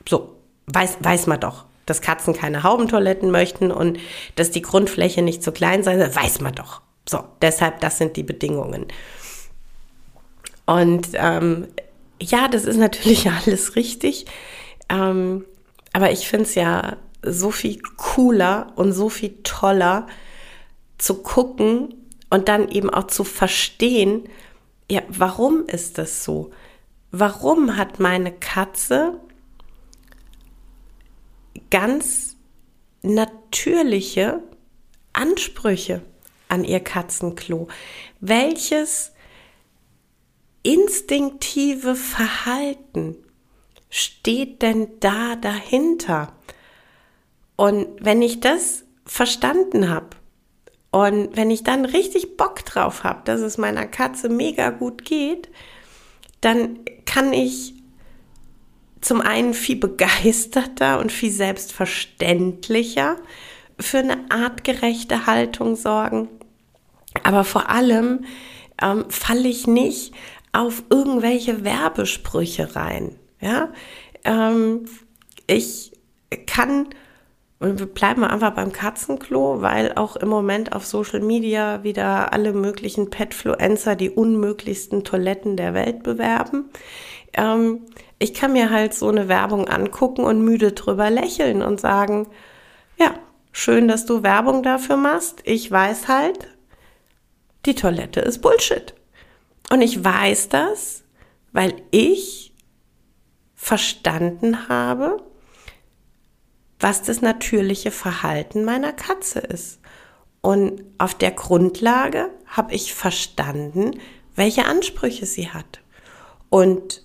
So. 0.08 0.36
weiß, 0.68 0.98
weiß 1.02 1.28
man 1.28 1.40
doch, 1.40 1.66
dass 1.86 2.02
Katzen 2.02 2.34
keine 2.34 2.64
Haubentoiletten 2.64 3.32
möchten 3.32 3.72
und 3.72 4.00
dass 4.36 4.52
die 4.52 4.62
Grundfläche 4.62 5.22
nicht 5.22 5.44
zu 5.44 5.52
klein 5.52 5.84
sein 5.84 6.00
soll, 6.00 6.16
weiß 6.16 6.42
man 6.42 6.56
doch. 6.56 6.82
So, 7.08 7.24
deshalb, 7.42 7.80
das 7.82 7.98
sind 7.98 8.18
die 8.18 8.24
Bedingungen. 8.24 8.88
Und 10.66 11.10
ähm, 11.14 11.68
ja, 12.22 12.48
das 12.48 12.66
ist 12.66 12.78
natürlich 12.78 13.30
alles 13.46 13.76
richtig. 13.76 14.26
Ähm, 14.90 15.46
aber 15.94 16.12
ich 16.12 16.28
finde 16.28 16.46
es 16.46 16.56
ja 16.56 16.98
so 17.24 17.52
viel 17.52 17.82
cooler 17.98 18.72
und 18.76 18.94
so 18.94 19.10
viel 19.10 19.38
toller 19.44 20.08
zu 20.98 21.16
gucken 21.16 21.96
und 22.30 22.48
dann 22.48 22.70
eben 22.70 22.90
auch 22.90 23.08
zu 23.08 23.24
verstehen, 23.24 24.30
ja, 24.90 25.02
warum 25.08 25.66
ist 25.66 25.98
das 25.98 26.24
so? 26.24 26.52
Warum 27.12 27.78
hat 27.78 28.00
meine 28.00 28.32
Katze 28.32 29.20
ganz 31.70 32.38
natürliche 33.02 34.42
Ansprüche 35.14 36.02
an 36.48 36.64
ihr 36.64 36.80
Katzenklo? 36.80 37.68
Welches 38.20 39.12
instinktive 40.64 41.96
Verhalten 41.96 43.16
steht 43.90 44.62
denn 44.62 44.88
da 45.00 45.36
dahinter? 45.36 46.34
Und 47.56 47.88
wenn 48.00 48.22
ich 48.22 48.40
das 48.40 48.84
verstanden 49.06 49.90
habe 49.90 50.19
und 50.92 51.36
wenn 51.36 51.52
ich 51.52 51.64
dann 51.64 51.86
richtig 51.86 52.38
Bock 52.38 52.66
drauf 52.66 53.04
habe, 53.04 53.22
dass 53.26 53.42
es 53.42 53.58
meiner 53.58 53.86
Katze 53.86 54.30
mega 54.30 54.70
gut 54.72 55.06
geht, 55.06 55.50
dann 56.42 56.80
kann 57.06 57.34
ich 57.34 57.74
zum 59.02 59.22
einen 59.22 59.54
viel 59.54 59.76
begeisterter 59.78 61.00
und 61.00 61.12
viel 61.12 61.32
selbstverständlicher 61.32 63.18
für 63.80 64.00
eine 64.00 64.26
artgerechte 64.30 65.26
Haltung 65.26 65.76
sorgen. 65.76 66.28
Aber 67.24 67.44
vor 67.44 67.70
allem 67.70 68.26
ähm, 68.82 69.06
falle 69.10 69.48
ich 69.48 69.68
nicht 69.68 70.14
auf 70.52 70.84
irgendwelche 70.90 71.64
Werbesprüche 71.64 72.76
rein. 72.76 73.16
Ja, 73.40 73.72
ähm, 74.26 74.86
ich 75.48 75.92
kann 76.46 76.90
und 77.60 77.78
wir 77.78 77.88
bleiben 77.88 78.24
einfach 78.24 78.52
beim 78.52 78.72
Katzenklo, 78.72 79.62
weil 79.62 79.94
auch 79.96 80.16
im 80.16 80.30
Moment 80.30 80.72
auf 80.72 80.86
Social 80.86 81.20
Media 81.20 81.84
wieder 81.84 82.32
alle 82.32 82.54
möglichen 82.54 83.10
Petfluencer 83.10 83.98
die 83.98 84.10
unmöglichsten 84.10 85.04
Toiletten 85.04 85.58
der 85.58 85.74
Welt 85.74 86.04
bewerben. 86.04 86.70
Ähm, 87.34 87.82
ich 88.18 88.34
kann 88.34 88.54
mir 88.54 88.70
halt 88.70 88.94
so 88.94 89.10
eine 89.10 89.28
Werbung 89.28 89.68
angucken 89.68 90.24
und 90.24 90.42
müde 90.42 90.72
drüber 90.72 91.10
lächeln 91.10 91.62
und 91.62 91.82
sagen, 91.82 92.28
ja, 92.98 93.14
schön, 93.52 93.90
dass 93.90 94.06
du 94.06 94.24
Werbung 94.24 94.64
dafür 94.64 94.96
machst. 94.96 95.42
Ich 95.44 95.70
weiß 95.70 96.08
halt, 96.08 96.48
die 97.66 97.76
Toilette 97.76 98.22
ist 98.22 98.40
Bullshit. 98.40 98.94
Und 99.70 99.82
ich 99.82 100.02
weiß 100.02 100.48
das, 100.48 101.04
weil 101.52 101.74
ich 101.92 102.54
verstanden 103.54 104.70
habe, 104.70 105.22
was 106.80 107.02
das 107.02 107.22
natürliche 107.22 107.92
Verhalten 107.92 108.64
meiner 108.64 108.94
Katze 108.94 109.40
ist. 109.40 109.80
Und 110.42 110.84
auf 110.98 111.14
der 111.14 111.32
Grundlage 111.32 112.30
habe 112.46 112.74
ich 112.74 112.94
verstanden, 112.94 114.00
welche 114.36 114.66
Ansprüche 114.66 115.26
sie 115.26 115.50
hat. 115.50 115.82
Und 116.50 117.04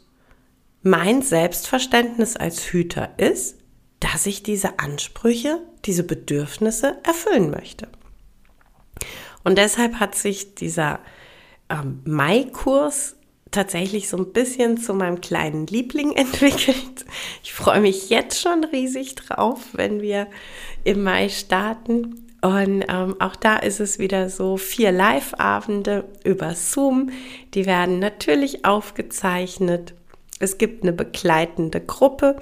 mein 0.82 1.22
Selbstverständnis 1.22 2.36
als 2.36 2.60
Hüter 2.72 3.14
ist, 3.16 3.58
dass 4.00 4.26
ich 4.26 4.42
diese 4.42 4.78
Ansprüche, 4.78 5.60
diese 5.84 6.04
Bedürfnisse 6.04 6.98
erfüllen 7.04 7.50
möchte. 7.50 7.88
Und 9.42 9.58
deshalb 9.58 9.94
hat 9.94 10.14
sich 10.14 10.54
dieser 10.54 11.00
ähm, 11.68 12.00
Mai-Kurs 12.04 13.13
tatsächlich 13.54 14.08
so 14.08 14.16
ein 14.16 14.32
bisschen 14.32 14.76
zu 14.76 14.94
meinem 14.94 15.20
kleinen 15.20 15.66
Liebling 15.66 16.12
entwickelt. 16.16 17.04
Ich 17.42 17.52
freue 17.52 17.80
mich 17.80 18.10
jetzt 18.10 18.40
schon 18.40 18.64
riesig 18.64 19.14
drauf, 19.14 19.60
wenn 19.72 20.02
wir 20.02 20.26
im 20.84 21.02
Mai 21.02 21.28
starten. 21.28 22.20
Und 22.42 22.84
ähm, 22.88 23.16
auch 23.20 23.36
da 23.36 23.56
ist 23.56 23.80
es 23.80 23.98
wieder 23.98 24.28
so 24.28 24.58
vier 24.58 24.92
Live-Abende 24.92 26.04
über 26.24 26.54
Zoom. 26.54 27.10
Die 27.54 27.64
werden 27.64 28.00
natürlich 28.00 28.66
aufgezeichnet 28.66 29.94
es 30.40 30.58
gibt 30.58 30.82
eine 30.82 30.92
begleitende 30.92 31.80
Gruppe. 31.80 32.36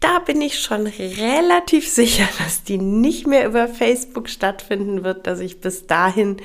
Da 0.00 0.18
bin 0.18 0.40
ich 0.40 0.60
schon 0.60 0.86
relativ 0.86 1.88
sicher, 1.88 2.26
dass 2.38 2.64
die 2.64 2.78
nicht 2.78 3.26
mehr 3.26 3.46
über 3.46 3.68
Facebook 3.68 4.28
stattfinden 4.28 5.04
wird, 5.04 5.26
dass 5.26 5.40
ich 5.40 5.60
bis 5.60 5.86
dahin 5.86 6.38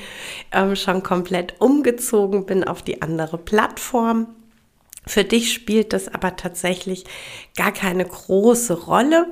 ähm, 0.51 0.75
schon 0.75 1.03
komplett 1.03 1.55
umgezogen 1.59 2.45
bin 2.45 2.63
auf 2.63 2.81
die 2.81 3.01
andere 3.01 3.37
Plattform. 3.37 4.27
Für 5.07 5.23
dich 5.23 5.53
spielt 5.53 5.93
das 5.93 6.07
aber 6.07 6.35
tatsächlich 6.35 7.05
gar 7.55 7.71
keine 7.71 8.05
große 8.05 8.85
Rolle. 8.85 9.31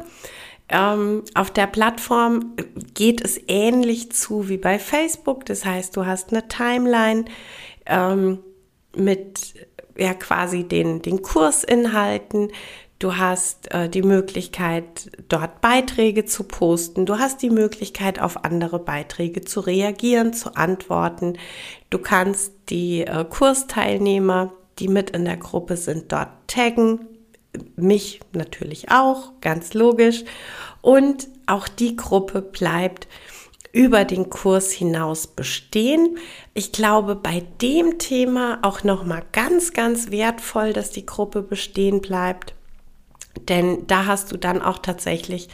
Ähm, 0.69 1.23
auf 1.33 1.51
der 1.51 1.67
Plattform 1.67 2.55
geht 2.93 3.23
es 3.23 3.39
ähnlich 3.47 4.11
zu 4.11 4.49
wie 4.49 4.57
bei 4.57 4.79
Facebook. 4.79 5.45
Das 5.45 5.65
heißt, 5.65 5.95
du 5.95 6.05
hast 6.05 6.31
eine 6.31 6.47
Timeline 6.47 7.25
ähm, 7.85 8.39
mit 8.95 9.67
ja 9.97 10.13
quasi 10.13 10.63
den, 10.63 11.01
den 11.01 11.21
Kursinhalten. 11.21 12.51
Du 12.99 13.15
hast 13.15 13.71
äh, 13.71 13.89
die 13.89 14.01
Möglichkeit, 14.01 15.11
dort 15.29 15.61
Beiträge 15.61 16.25
zu 16.25 16.43
posten. 16.43 17.05
Du 17.05 17.19
hast 17.19 17.43
die 17.43 17.51
Möglichkeit, 17.51 18.19
auf 18.19 18.43
andere 18.43 18.79
Beiträge 18.79 19.41
zu 19.41 19.59
reagieren, 19.59 20.33
zu 20.33 20.55
antworten. 20.55 21.37
Du 21.91 21.99
kannst 21.99 22.53
die 22.69 23.01
äh, 23.01 23.23
Kursteilnehmer, 23.23 24.53
die 24.79 24.87
mit 24.87 25.11
in 25.11 25.25
der 25.25 25.37
Gruppe 25.37 25.77
sind, 25.77 26.11
dort 26.11 26.29
taggen. 26.47 27.07
Mich 27.75 28.19
natürlich 28.33 28.89
auch, 28.91 29.31
ganz 29.41 29.75
logisch. 29.75 30.23
Und 30.81 31.27
auch 31.45 31.67
die 31.67 31.95
Gruppe 31.95 32.41
bleibt 32.41 33.07
über 33.77 34.05
den 34.05 34.31
Kurs 34.31 34.71
hinaus 34.71 35.27
bestehen. 35.27 36.17
Ich 36.55 36.71
glaube, 36.71 37.15
bei 37.15 37.43
dem 37.61 37.99
Thema 37.99 38.57
auch 38.63 38.83
noch 38.83 39.05
mal 39.05 39.21
ganz 39.33 39.71
ganz 39.71 40.09
wertvoll, 40.09 40.73
dass 40.73 40.89
die 40.89 41.05
Gruppe 41.05 41.43
bestehen 41.43 42.01
bleibt, 42.01 42.55
denn 43.47 43.85
da 43.85 44.07
hast 44.07 44.31
du 44.31 44.37
dann 44.37 44.63
auch 44.63 44.79
tatsächlich 44.79 45.49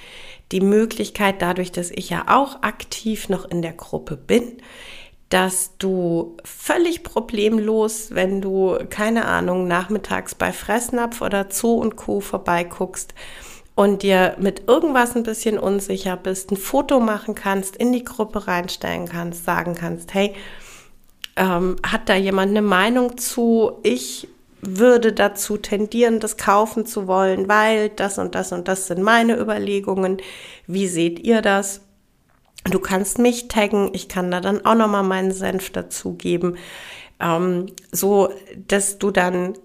die 0.54 0.62
Möglichkeit 0.62 1.42
dadurch, 1.42 1.74
dass 1.74 1.92
ich 1.92 2.10
ja 2.12 2.24
auch 2.28 2.64
aktiv 2.64 3.28
noch 3.28 3.44
in 3.44 3.62
der 3.62 3.74
Gruppe 3.74 4.16
bin, 4.16 4.54
dass 5.28 5.72
du 5.78 6.38
völlig 6.46 7.04
problemlos, 7.04 8.12
wenn 8.12 8.40
du 8.40 8.78
keine 8.90 9.26
Ahnung 9.26 9.68
nachmittags 9.68 10.34
bei 10.34 10.54
Fressnapf 10.54 11.22
oder 11.22 11.48
Zoo 11.50 11.74
und 11.74 11.98
Co 11.98 12.22
vorbeiguckst, 12.22 13.14
und 13.76 14.04
dir 14.04 14.36
mit 14.40 14.68
irgendwas 14.68 15.16
ein 15.16 15.24
bisschen 15.24 15.58
unsicher 15.58 16.18
bist, 16.18 16.52
ein 16.52 16.58
Foto 16.58 17.00
machen 17.00 17.36
kannst, 17.36 17.76
in 17.76 17.92
die 17.92 18.04
Gruppe 18.04 18.48
reinstellen 18.48 19.08
kannst, 19.08 19.46
sagen 19.46 19.76
kannst, 19.76 20.14
hey, 20.14 20.34
ähm, 21.36 21.78
hat 21.86 22.10
da 22.10 22.16
jemand 22.16 22.52
eine 22.52 22.62
Meinung 22.62 23.18
zu? 23.18 23.80
Ich 23.82 24.28
würde 24.62 25.12
dazu 25.12 25.58
tendieren, 25.58 26.20
das 26.20 26.38
kaufen 26.38 26.86
zu 26.86 27.08
wollen, 27.08 27.50
weil 27.50 27.90
das 27.90 28.18
und 28.18 28.36
das 28.36 28.52
und 28.52 28.68
das 28.68 28.88
sind 28.88 29.02
meine 29.02 29.38
Überlegungen. 29.38 30.18
Wie 30.68 30.88
seht 30.88 31.20
ihr 31.20 31.42
das? 31.42 31.82
Du 32.66 32.80
kannst 32.80 33.20
mich 33.20 33.50
taggen, 33.50 33.90
ich 33.94 34.08
kann 34.08 34.32
da 34.32 34.40
dann 34.40 34.66
auch 34.66 34.76
nochmal 34.76 35.04
meinen 35.04 35.32
Senf 35.32 35.72
dazugeben, 35.72 36.58
ähm, 37.20 37.66
so 37.92 38.30
dass 38.68 39.00
du 39.00 39.12
dann 39.12 39.56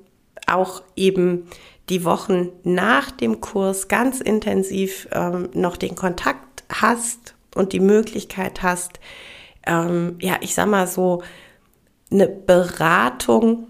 auch 0.47 0.83
eben 0.97 1.49
die 1.89 2.05
Wochen 2.05 2.51
nach 2.65 3.11
dem 3.11 3.41
Kurs 3.41 3.89
ganz 3.89 4.21
intensiv 4.21 5.09
ähm, 5.13 5.49
noch 5.55 5.77
den 5.77 5.95
Kontakt 5.95 6.65
hast 6.69 7.35
und 7.55 7.73
die 7.73 7.81
Möglichkeit 7.81 8.63
hast, 8.63 9.01
ähm, 9.67 10.17
ja, 10.21 10.37
ich 10.41 10.55
sag 10.55 10.69
mal 10.69 10.87
so, 10.87 11.23
eine 12.11 12.29
Beratung 12.29 13.69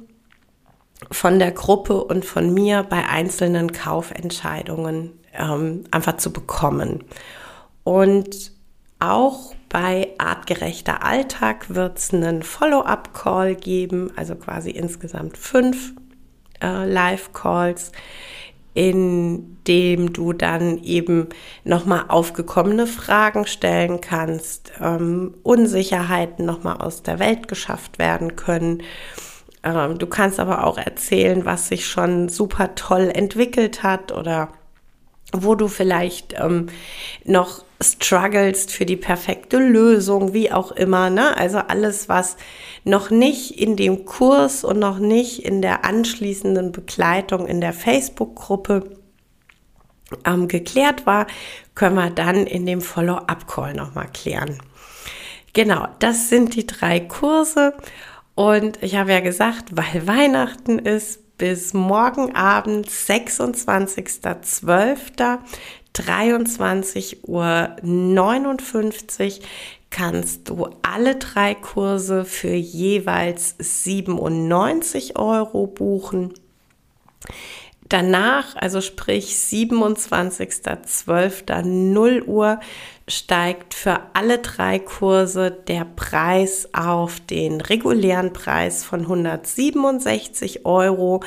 von 1.11 1.39
der 1.39 1.53
Gruppe 1.53 2.05
und 2.05 2.25
von 2.25 2.53
mir 2.53 2.83
bei 2.83 3.05
einzelnen 3.07 3.73
Kaufentscheidungen 3.73 5.13
ähm, 5.33 5.85
einfach 5.91 6.17
zu 6.17 6.33
bekommen. 6.33 7.05
Und 7.85 8.53
auch 8.99 9.55
bei 9.69 10.15
artgerechter 10.19 11.05
Alltag 11.05 11.75
wird 11.75 11.99
es 11.99 12.13
einen 12.13 12.43
Follow-up-Call 12.43 13.55
geben, 13.55 14.13
also 14.17 14.35
quasi 14.35 14.71
insgesamt 14.71 15.37
fünf 15.37 15.93
äh, 16.63 16.85
Live-Calls, 16.87 17.93
in 18.75 19.59
dem 19.67 20.13
du 20.13 20.33
dann 20.33 20.83
eben 20.83 21.29
nochmal 21.65 22.05
aufgekommene 22.09 22.87
Fragen 22.87 23.47
stellen 23.47 24.01
kannst, 24.01 24.73
ähm, 24.81 25.35
Unsicherheiten 25.43 26.47
nochmal 26.47 26.77
aus 26.79 27.03
der 27.03 27.19
Welt 27.19 27.49
geschafft 27.49 27.99
werden 27.99 28.37
können. 28.37 28.83
Ähm, 29.65 29.99
du 29.99 30.07
kannst 30.07 30.39
aber 30.39 30.65
auch 30.65 30.79
erzählen, 30.79 31.45
was 31.45 31.69
sich 31.69 31.87
schon 31.87 32.29
super 32.29 32.75
toll 32.75 33.11
entwickelt 33.13 33.83
hat 33.83 34.13
oder 34.13 34.49
wo 35.33 35.55
du 35.55 35.69
vielleicht 35.69 36.35
ähm, 36.39 36.67
noch 37.25 37.65
strugglest 37.81 38.73
für 38.73 38.87
die 38.87 38.97
perfekte 38.97 39.59
Lösung, 39.59 40.33
wie 40.33 40.51
auch 40.51 40.73
immer. 40.73 41.11
Ne? 41.11 41.37
Also 41.37 41.59
alles, 41.59 42.09
was 42.09 42.37
noch 42.85 43.11
nicht 43.11 43.61
in 43.61 43.77
dem 43.77 44.05
Kurs 44.05 44.65
und 44.65 44.79
noch 44.79 44.99
nicht 44.99 45.45
in 45.45 45.63
der 45.63 45.85
anschließenden 45.85 46.73
Begleitung 46.73 47.47
in 47.47 47.61
der 47.61 47.73
Facebook-Gruppe 47.73 48.97
ähm, 50.25 50.49
geklärt 50.49 51.07
war, 51.07 51.27
können 51.75 51.97
wir 51.97 52.11
dann 52.11 52.47
in 52.47 52.67
dem 52.67 52.81
Follow-up-Call 52.81 53.75
nochmal 53.75 54.09
klären. 54.13 54.59
Genau, 55.53 55.89
das 55.99 56.29
sind 56.29 56.55
die 56.55 56.67
drei 56.67 57.01
Kurse. 57.01 57.75
Und 58.35 58.83
ich 58.83 58.97
habe 58.97 59.13
ja 59.13 59.21
gesagt, 59.21 59.77
weil 59.77 60.07
Weihnachten 60.07 60.79
ist, 60.79 61.21
bis 61.39 61.73
morgen 61.73 62.35
Abend, 62.35 62.89
26.12. 62.89 65.39
23.59 65.95 67.23
Uhr 67.23 67.77
kannst 69.91 70.51
du 70.51 70.69
alle 70.83 71.17
drei 71.17 71.55
Kurse 71.55 72.25
für 72.25 72.55
jeweils 72.55 73.57
97 73.59 75.19
Euro 75.19 75.67
buchen. 75.67 76.35
Danach, 77.89 78.55
also 78.57 78.83
sprich 78.83 79.33
27.12. 79.33 81.65
0 81.65 82.23
Uhr, 82.27 82.61
steigt 83.09 83.75
für 83.75 84.01
alle 84.13 84.39
drei 84.39 84.79
Kurse 84.79 85.51
der 85.51 85.85
Preis 85.85 86.69
auf 86.73 87.21
den 87.21 87.61
regulären 87.61 88.33
Preis 88.33 88.85
von 88.85 89.01
167 89.01 90.65
Euro. 90.65 91.23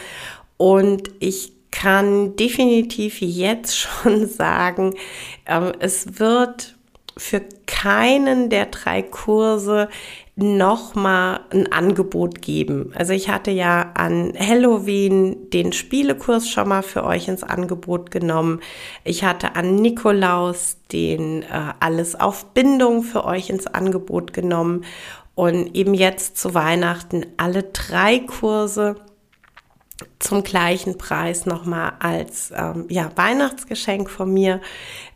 Und 0.58 1.12
ich 1.20 1.54
kann 1.72 2.36
definitiv 2.36 3.22
jetzt 3.22 3.78
schon 3.78 4.28
sagen, 4.28 4.96
äh, 5.46 5.72
es 5.80 6.20
wird 6.20 6.76
für 7.18 7.42
keinen 7.66 8.50
der 8.50 8.68
drei 8.68 9.02
Kurse 9.02 9.90
nochmal 10.42 11.42
ein 11.52 11.72
Angebot 11.72 12.42
geben. 12.42 12.92
Also 12.96 13.14
ich 13.14 13.30
hatte 13.30 13.52
ja 13.52 13.92
an 13.94 14.34
Halloween 14.38 15.50
den 15.52 15.72
Spielekurs 15.72 16.50
schon 16.50 16.70
mal 16.70 16.82
für 16.82 17.04
euch 17.04 17.28
ins 17.28 17.44
Angebot 17.44 18.12
genommen. 18.12 18.60
Ich 19.04 19.24
hatte 19.24 19.56
an 19.56 19.76
Nikolaus 19.76 20.78
den 20.92 21.44
äh, 21.44 21.74
Alles 21.80 22.20
auf 22.20 22.54
Bindung 22.54 23.04
für 23.04 23.24
euch 23.24 23.50
ins 23.50 23.68
Angebot 23.68 24.34
genommen. 24.34 24.84
Und 25.36 25.76
eben 25.76 25.94
jetzt 25.94 26.38
zu 26.38 26.54
Weihnachten 26.54 27.26
alle 27.38 27.64
drei 27.64 28.20
Kurse 28.20 28.98
zum 30.20 30.44
gleichen 30.44 30.98
Preis 30.98 31.46
nochmal 31.46 31.94
als 32.00 32.52
ähm, 32.56 32.86
ja, 32.90 33.12
Weihnachtsgeschenk 33.16 34.10
von 34.10 34.34
mir. 34.34 34.62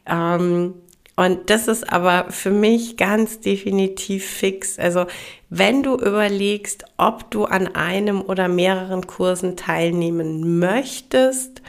Ähm, 0.06 0.76
und 1.16 1.50
das 1.50 1.68
ist 1.68 1.92
aber 1.92 2.32
für 2.32 2.52
mich 2.52 2.98
ganz 2.98 3.40
definitiv 3.40 4.26
fix. 4.26 4.78
Also 4.78 5.06
wenn 5.50 5.82
du 5.82 5.96
überlegst, 5.96 6.84
ob 6.98 7.32
du 7.32 7.46
an 7.46 7.74
einem 7.74 8.22
oder 8.22 8.50
mehreren 8.50 9.08
Kursen 9.08 9.56
teilnehmen 9.56 10.60
möchtest, 10.60 11.62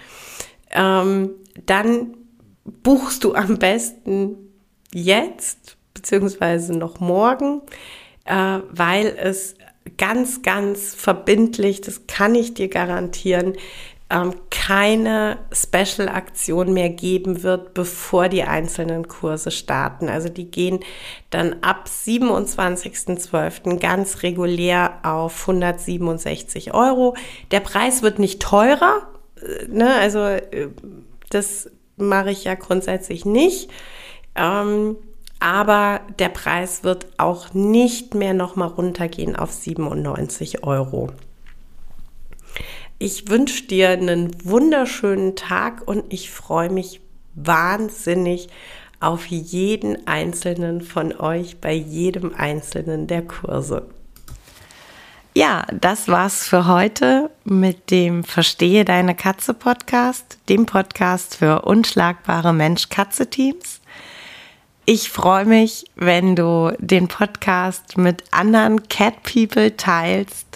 ähm, 0.73 1.31
dann 1.65 2.15
buchst 2.65 3.23
du 3.23 3.35
am 3.35 3.59
besten 3.59 4.37
jetzt 4.93 5.77
beziehungsweise 5.95 6.77
noch 6.77 6.99
morgen, 6.99 7.63
äh, 8.25 8.59
weil 8.71 9.17
es 9.17 9.55
ganz, 9.97 10.43
ganz 10.43 10.95
verbindlich, 10.95 11.81
das 11.81 12.09
kann 12.09 12.35
ich 12.35 12.55
dir 12.55 12.69
garantieren, 12.69 13.55
ähm, 14.09 14.35
keine 14.51 15.39
Special-Aktion 15.53 16.73
mehr 16.73 16.91
geben 16.91 17.43
wird, 17.43 17.75
bevor 17.75 18.29
die 18.29 18.45
einzelnen 18.45 19.09
Kurse 19.09 19.51
starten. 19.51 20.09
Also 20.09 20.29
die 20.29 20.51
gehen 20.51 20.81
dann 21.31 21.57
ab 21.63 21.89
27.12. 21.89 23.79
ganz 23.79 24.23
regulär 24.23 25.01
auf 25.03 25.49
167 25.49 26.73
Euro. 26.73 27.17
Der 27.51 27.61
Preis 27.61 28.03
wird 28.03 28.19
nicht 28.21 28.41
teurer, 28.41 29.09
äh, 29.41 29.67
ne? 29.69 29.95
also 29.97 30.21
äh, 30.21 30.69
das 31.31 31.71
mache 31.97 32.31
ich 32.31 32.45
ja 32.45 32.55
grundsätzlich 32.55 33.25
nicht. 33.25 33.71
Ähm, 34.37 34.97
aber 35.41 36.01
der 36.19 36.29
Preis 36.29 36.85
wird 36.85 37.07
auch 37.19 37.53
nicht 37.53 38.15
mehr 38.15 38.35
nochmal 38.35 38.69
runtergehen 38.69 39.37
auf 39.37 39.53
97 39.53 40.65
Euro. 40.65 41.11
Ich 42.99 43.29
wünsche 43.29 43.65
dir 43.65 43.91
einen 43.91 44.31
wunderschönen 44.43 45.37
Tag 45.37 45.87
und 45.87 46.11
ich 46.11 46.31
freue 46.31 46.71
mich 46.71 47.03
wahnsinnig 47.35 48.49
auf 49.01 49.27
jeden 49.27 50.07
einzelnen 50.07 50.81
von 50.81 51.13
euch 51.13 51.61
bei 51.61 51.75
jedem 51.75 52.35
einzelnen 52.35 53.07
der 53.07 53.21
Kurse. 53.21 53.87
Ja, 55.35 55.67
das 55.79 56.09
war's 56.09 56.49
für 56.49 56.67
heute 56.67 57.29
mit 57.45 57.91
dem 57.91 58.25
Verstehe 58.25 58.87
deine 58.87 59.15
Katze 59.15 59.53
Podcast, 59.53 60.39
dem 60.49 60.65
Podcast 60.65 61.37
für 61.37 61.63
unschlagbare 61.67 62.55
Mensch-Katze-Teams. 62.55 63.83
Ich 64.87 65.11
freue 65.11 65.45
mich, 65.45 65.85
wenn 65.97 66.35
du 66.35 66.75
den 66.79 67.09
Podcast 67.09 67.99
mit 67.99 68.25
anderen 68.31 68.89
Cat 68.89 69.23
People 69.25 69.77
teilst 69.77 70.56